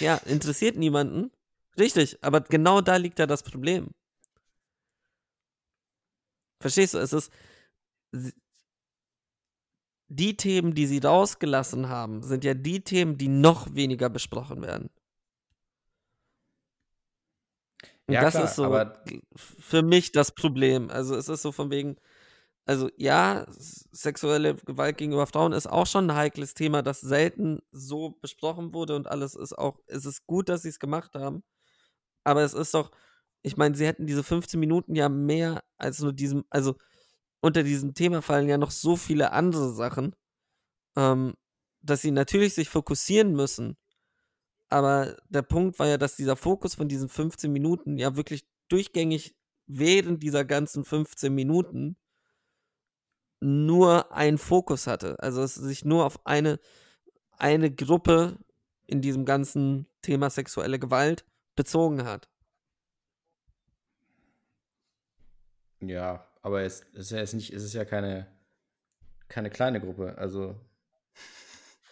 [0.00, 1.30] Ja, interessiert niemanden.
[1.78, 3.90] Richtig, aber genau da liegt ja das Problem.
[6.64, 6.98] Verstehst du?
[6.98, 7.30] Es ist.
[10.08, 14.88] Die Themen, die sie rausgelassen haben, sind ja die Themen, die noch weniger besprochen werden.
[18.06, 19.04] Und Ja, das klar, ist so aber-
[19.36, 20.88] für mich das Problem.
[20.88, 21.96] Also es ist so von wegen,
[22.64, 28.12] also ja, sexuelle Gewalt gegenüber Frauen ist auch schon ein heikles Thema, das selten so
[28.22, 31.42] besprochen wurde und alles ist auch, es ist gut, dass sie es gemacht haben.
[32.24, 32.90] Aber es ist doch,
[33.44, 36.76] ich meine, sie hätten diese 15 Minuten ja mehr als nur diesem, also
[37.40, 40.16] unter diesem Thema fallen ja noch so viele andere Sachen,
[40.96, 41.34] ähm,
[41.82, 43.76] dass sie natürlich sich fokussieren müssen.
[44.70, 49.36] Aber der Punkt war ja, dass dieser Fokus von diesen 15 Minuten ja wirklich durchgängig
[49.66, 51.98] während dieser ganzen 15 Minuten
[53.40, 55.18] nur einen Fokus hatte.
[55.20, 56.58] Also es sich nur auf eine,
[57.32, 58.38] eine Gruppe
[58.86, 61.26] in diesem ganzen Thema sexuelle Gewalt
[61.56, 62.30] bezogen hat.
[65.88, 68.26] Ja, aber es, es ist ja jetzt nicht, es ist ja keine,
[69.28, 70.16] keine kleine Gruppe.
[70.18, 70.54] Also,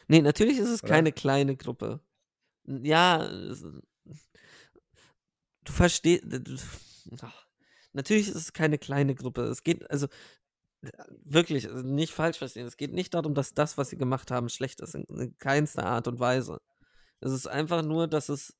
[0.08, 0.92] Nee, natürlich ist es Oder?
[0.92, 2.00] keine kleine Gruppe.
[2.64, 3.26] Ja,
[5.64, 6.24] du verstehst.
[7.92, 9.44] Natürlich ist es keine kleine Gruppe.
[9.44, 10.08] Es geht, also
[11.24, 12.66] wirklich, also nicht falsch verstehen.
[12.66, 14.94] Es geht nicht darum, dass das, was sie gemacht haben, schlecht ist.
[14.94, 16.60] In, in keinster Art und Weise.
[17.20, 18.54] Es ist einfach nur, dass es.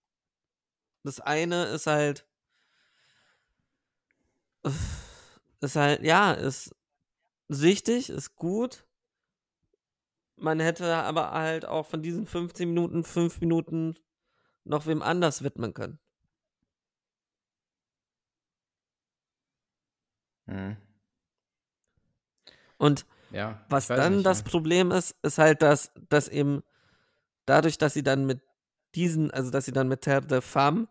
[1.04, 2.26] Das eine ist halt.
[5.62, 6.74] Ist halt, ja, ist
[7.48, 8.86] richtig, ist gut.
[10.36, 13.96] Man hätte aber halt auch von diesen 15 Minuten, 5 Minuten
[14.64, 15.98] noch wem anders widmen können.
[20.48, 20.76] hm,
[22.78, 23.64] Und ja.
[23.68, 24.50] was dann nicht, das ne?
[24.50, 26.62] Problem ist, ist halt, dass, dass eben
[27.46, 28.42] dadurch, dass sie dann mit
[28.94, 30.88] diesen, also dass sie dann mit Terre de Femme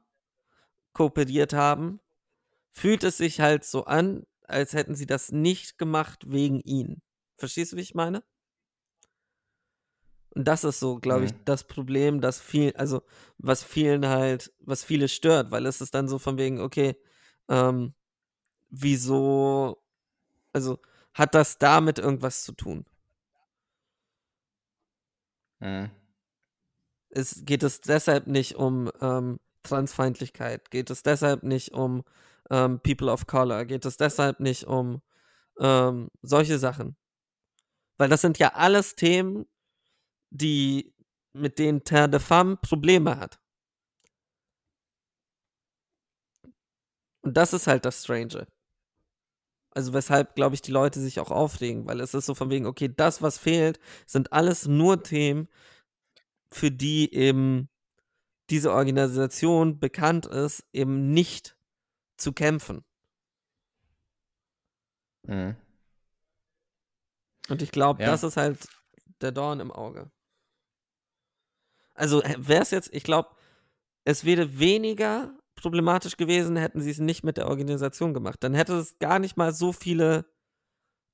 [0.94, 2.00] kooperiert haben,
[2.72, 7.02] fühlt es sich halt so an, als hätten sie das nicht gemacht wegen ihnen.
[7.38, 8.24] Verstehst du, wie ich meine?
[10.34, 11.44] Und das ist so, glaube ich, Mhm.
[11.44, 13.02] das Problem, das viel, also
[13.38, 16.96] was vielen halt, was viele stört, weil es ist dann so von wegen, okay,
[17.50, 17.94] ähm,
[18.70, 19.84] wieso,
[20.54, 20.80] also
[21.14, 22.86] hat das damit irgendwas zu tun?
[25.62, 25.86] Hm,
[27.10, 30.72] Es, geht es deshalb nicht um ähm, Transfeindlichkeit?
[30.72, 32.04] Geht es deshalb nicht um
[32.52, 33.66] ähm, People of Color?
[33.66, 35.02] Geht es deshalb nicht um
[35.60, 36.96] ähm, solche Sachen?
[37.98, 39.48] Weil das sind ja alles Themen,
[40.30, 40.94] die
[41.34, 43.40] mit denen Terre de Femme Probleme hat.
[47.22, 48.48] Und das ist halt das Strange.
[49.74, 52.66] Also weshalb, glaube ich, die Leute sich auch aufregen, weil es ist so von wegen,
[52.66, 55.48] okay, das, was fehlt, sind alles nur Themen,
[56.52, 57.70] für die eben
[58.50, 61.56] diese Organisation bekannt ist, eben nicht
[62.22, 62.84] zu kämpfen.
[65.28, 65.56] hm.
[67.50, 68.10] Und ich glaube, Ja.
[68.12, 68.68] das ist halt
[69.22, 70.10] der Dorn im Auge.
[71.94, 73.30] Also wäre es jetzt, ich glaube,
[74.06, 78.44] es wäre weniger problematisch gewesen, hätten sie es nicht mit der Organisation gemacht.
[78.44, 80.26] Dann hätte es gar nicht mal so viele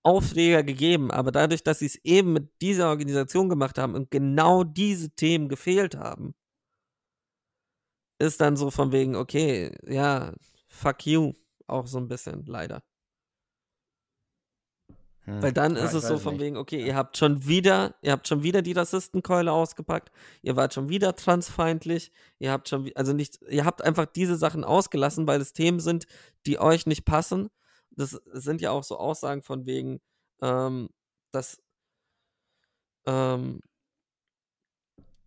[0.03, 1.11] Aufreger gegeben.
[1.11, 5.49] Aber dadurch, dass sie es eben mit dieser Organisation gemacht haben und genau diese Themen
[5.49, 6.33] gefehlt haben,
[8.19, 10.33] ist dann so von wegen, okay, ja,
[10.77, 11.33] fuck you,
[11.67, 12.83] auch so ein bisschen, leider.
[15.25, 15.41] Hm.
[15.41, 16.43] Weil dann Ja, ist es so von nicht.
[16.43, 20.11] wegen, okay, ihr habt schon wieder, ihr habt schon wieder die Rassistenkeule ausgepackt,
[20.41, 24.63] ihr wart schon wieder transfeindlich, ihr habt schon, also nicht, ihr habt einfach diese Sachen
[24.63, 26.07] ausgelassen, weil es Themen sind,
[26.45, 27.49] die euch nicht passen.
[27.91, 29.99] Das sind ja auch so Aussagen von wegen,
[30.41, 30.89] ähm,
[31.31, 31.61] dass
[33.05, 33.61] ähm,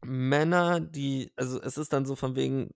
[0.03, 2.71] Männer, die, also es ist dann so von wegen,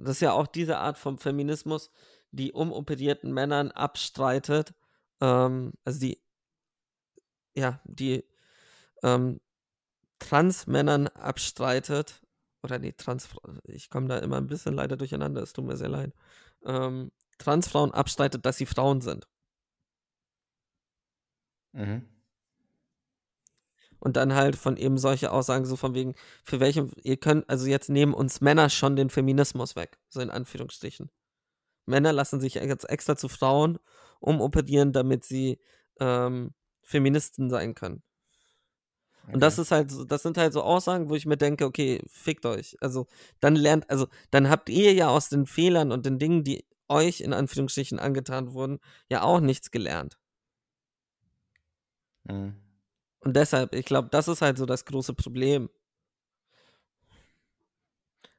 [0.00, 1.90] das ist ja auch diese Art vom Feminismus,
[2.32, 4.74] die umoperierten Männern abstreitet,
[5.20, 6.20] ähm, also die,
[7.54, 8.24] ja, die
[9.02, 9.40] ähm,
[10.18, 12.22] Trans-Männern abstreitet,
[12.62, 13.28] oder nee, Trans,
[13.64, 16.12] ich komme da immer ein bisschen leider durcheinander, es tut mir sehr leid,
[16.64, 19.26] ähm, Transfrauen abstreitet, dass sie Frauen sind.
[21.72, 22.09] Mhm.
[24.00, 27.66] Und dann halt von eben solche Aussagen so von wegen, für welche, ihr könnt, also
[27.66, 31.10] jetzt nehmen uns Männer schon den Feminismus weg, so in Anführungsstrichen.
[31.86, 33.78] Männer lassen sich jetzt extra zu Frauen
[34.20, 35.60] umoperieren, damit sie
[36.00, 38.02] ähm, Feministen sein können.
[39.32, 39.62] Und das Okay.
[39.62, 42.76] ist halt, so- das sind halt so Aussagen, wo ich mir denke, okay, fickt euch.
[42.80, 43.06] Also
[43.40, 47.20] dann lernt, also dann habt ihr ja aus den Fehlern und den Dingen, die euch
[47.20, 50.18] in Anführungsstrichen angetan wurden, ja auch nichts gelernt.
[52.28, 52.69] Mhm.
[53.20, 55.68] Und deshalb, ich glaube, das ist halt so das große Problem.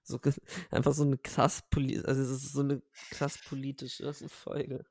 [0.03, 0.19] So,
[0.71, 4.85] einfach so eine krass poli also es ist so eine krass politische Folge.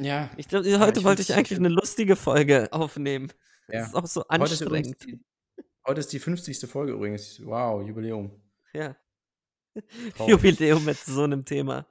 [0.00, 3.32] Ja, Ich glaube, Ja, heute ich wollte ich eigentlich eine lustige Folge aufnehmen.
[3.68, 3.80] ja.
[3.80, 5.22] Das ist auch so Heute ist, übrigens anstrengend.
[5.22, 6.58] die, heute ist die 50.
[6.68, 7.40] Folge übrigens.
[7.44, 8.42] Wow, Jubiläum.
[8.74, 8.96] Ja.
[10.16, 10.28] Traurig.
[10.32, 11.86] Jubiläum mit so einem Thema.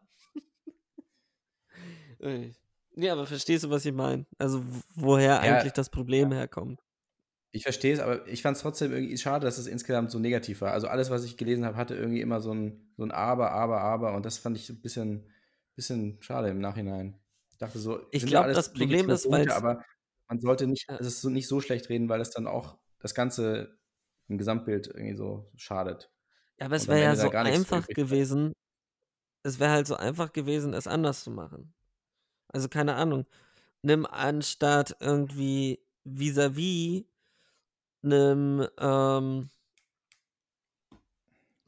[2.98, 4.26] Ja, aber verstehst du, was ich meine?
[4.38, 4.64] Also,
[4.96, 6.80] woher eigentlich das Problem herkommt.
[7.52, 10.60] Ich verstehe es, aber ich fand es trotzdem irgendwie schade, dass es insgesamt so negativ
[10.62, 10.74] war.
[10.74, 13.80] Also alles, was ich gelesen habe, hatte irgendwie immer so ein, so ein Aber, Aber,
[13.80, 15.32] Aber und das fand ich ein bisschen,
[15.76, 17.18] bisschen schade im Nachhinein.
[17.52, 19.82] Ich dachte so, Ich sind ja glaub, alles das Problem ist, weil's- aber
[20.28, 20.98] man sollte nicht, Ja.
[21.00, 23.78] es ist so nicht so schlecht reden, weil es dann auch das Ganze
[24.28, 26.12] im Gesamtbild irgendwie so schadet.
[26.60, 28.52] Ja, aber es wäre ja so einfach gewesen.
[29.44, 31.74] Es wäre halt so einfach gewesen, es anders zu machen.
[32.56, 33.26] Also, keine Ahnung.
[33.82, 37.04] Nimm anstatt irgendwie vis-à-vis
[38.02, 39.50] einem, ähm,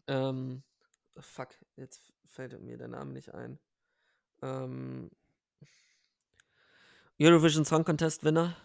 [0.07, 0.63] ähm,
[1.17, 3.59] fuck, jetzt fällt mir der Name nicht ein.
[4.41, 5.11] Ähm,
[7.19, 8.55] Eurovision Song Contest Winner?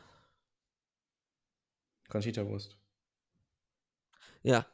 [2.09, 2.79] Conchita Wurst.
[4.45, 4.65] Ja.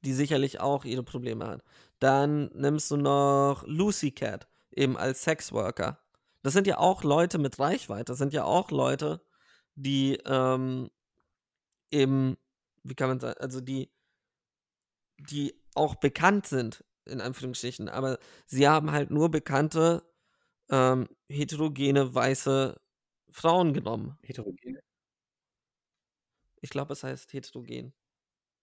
[0.00, 1.62] Die sicherlich auch ihre Probleme hat.
[1.98, 5.98] Dann nimmst du noch Lucy Cat, eben als Sexworker.
[6.42, 8.04] Das sind ja auch Leute mit Reichweite.
[8.04, 9.20] Das sind ja auch Leute,
[9.74, 10.90] die ähm,
[11.90, 12.36] eben,
[12.84, 13.90] wie kann man sagen, also die,
[15.18, 20.04] die auch bekannt sind, in Anführungsstrichen, aber sie haben halt nur bekannte,
[20.70, 22.80] ähm, heterogene, weiße
[23.30, 24.18] Frauen genommen.
[24.22, 24.80] Heterogene.
[26.60, 27.94] Ich glaube, es heißt heterogen.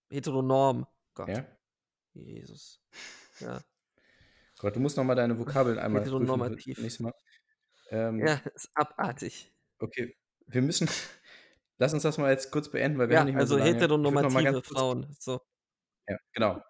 [0.10, 0.86] Heteronorm.
[1.14, 1.30] Gott.
[1.30, 1.46] Ja?
[2.14, 2.82] Jesus.
[3.40, 3.62] Ja.
[4.60, 6.78] Gott, du musst nochmal deine Vokabeln einmal für Heteronormativ.
[6.78, 7.14] nächstes Mal.
[7.92, 9.54] Ähm, Ja, ist abartig.
[9.80, 10.16] Okay,
[10.48, 10.90] wir müssen.
[11.78, 13.60] Lass uns das mal jetzt kurz beenden, weil wir Ja, haben nicht mehr also so
[13.60, 13.74] lange.
[13.76, 15.14] Heteronormative Frauen.
[15.20, 15.42] So.
[16.08, 16.62] Ja, genau.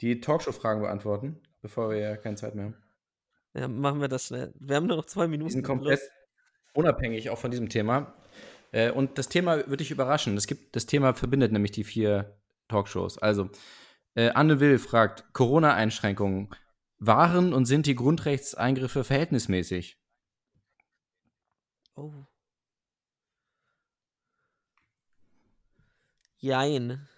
[0.00, 2.76] Die Talkshow-Fragen beantworten, bevor wir ja keine Zeit mehr haben.
[3.54, 4.52] Ja, machen wir das schnell.
[4.58, 5.50] Wir haben nur noch zwei Minuten.
[5.50, 6.00] sind komplett
[6.74, 8.14] unabhängig auch von diesem Thema.
[8.72, 10.34] Äh, und das Thema wird dich überraschen.
[10.34, 12.36] Das, gibt, das Thema verbindet nämlich die vier
[12.68, 13.18] Talkshows.
[13.18, 13.48] Also,
[14.18, 16.50] äh, Anne Will fragt: Corona-Einschränkungen.
[16.98, 20.00] Waren und sind die Grundrechtseingriffe verhältnismäßig?
[21.94, 22.12] Oh.
[26.38, 27.08] Jein.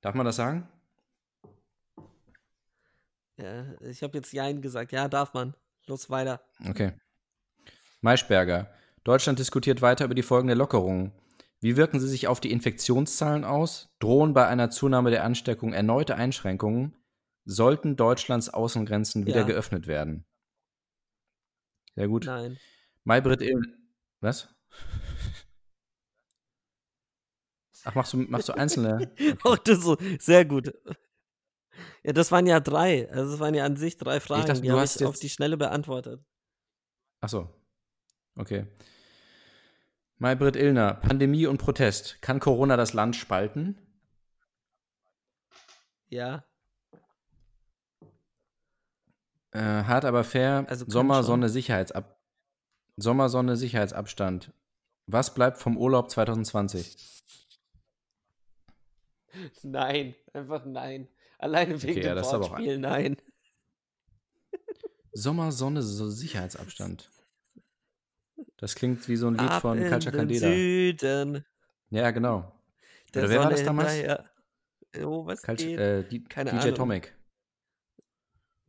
[0.00, 0.66] Darf man das sagen?
[3.36, 4.92] Ja, ich habe jetzt Jein gesagt.
[4.92, 5.54] Ja, darf man.
[5.86, 6.40] Los weiter.
[6.66, 6.92] Okay.
[8.00, 8.72] Maischberger.
[9.04, 11.12] Deutschland diskutiert weiter über die Folgen der Lockerungen.
[11.60, 13.90] Wie wirken sie sich auf die Infektionszahlen aus?
[13.98, 16.96] Drohen bei einer Zunahme der Ansteckung erneute Einschränkungen?
[17.44, 19.46] Sollten Deutschlands Außengrenzen wieder Ja.
[19.46, 20.24] geöffnet werden?
[21.96, 22.24] Sehr gut.
[22.26, 22.58] Nein.
[23.04, 23.42] Maybrit
[24.20, 24.54] Was?
[27.84, 29.10] Ach, machst du, machst du einzelne?
[29.42, 29.96] Auch das so.
[30.18, 30.72] Sehr gut.
[32.04, 33.10] Ja, das waren ja drei.
[33.10, 34.46] Also, es waren ja an sich drei Fragen.
[34.46, 36.22] dachte, die du habe hast ich auf jetzt- die Schnelle beantwortet.
[37.22, 37.48] Ach so.
[38.36, 38.66] Okay.
[40.20, 40.94] Maybrit Illner.
[40.94, 42.20] Pandemie und Protest.
[42.20, 43.78] Kann Corona das Land spalten?
[46.10, 46.44] Ja.
[49.52, 50.66] Äh, hart aber fair.
[50.68, 51.22] Also Sommer.
[51.22, 52.20] Sonne, Sicherheitsab
[52.96, 54.52] Sommer, Sonne, Sicherheitsabstand.
[55.06, 56.96] Was bleibt vom Urlaub 2020?
[59.62, 60.14] Nein.
[60.34, 61.08] Einfach nein.
[61.38, 63.16] Alleine wegen Okay, ja, dem Wortspiel, nein.
[65.12, 67.08] Sommer, Sonne, so Sicherheitsabstand.
[68.60, 70.48] Das klingt wie so ein Lied Ab von den Candela.
[70.48, 71.44] Süden.
[71.88, 72.52] Ja, genau.
[73.14, 73.92] Der Oder wer war das damals?
[73.92, 74.30] hinterher.
[75.04, 75.78] Oh, was Culture, geht?
[75.80, 76.74] äh, die, Keine DJ Ahnung.
[76.74, 77.14] Tomic.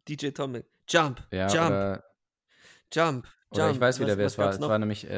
[0.07, 0.65] DJ Tomic.
[0.87, 1.21] Jump.
[1.31, 1.67] Ja, Jump.
[1.69, 2.03] oder,
[2.93, 3.27] Jump.
[3.51, 3.75] oder Jump.
[3.75, 4.49] ich weiß wieder, Was- wer es war.
[4.51, 5.03] Es war nämlich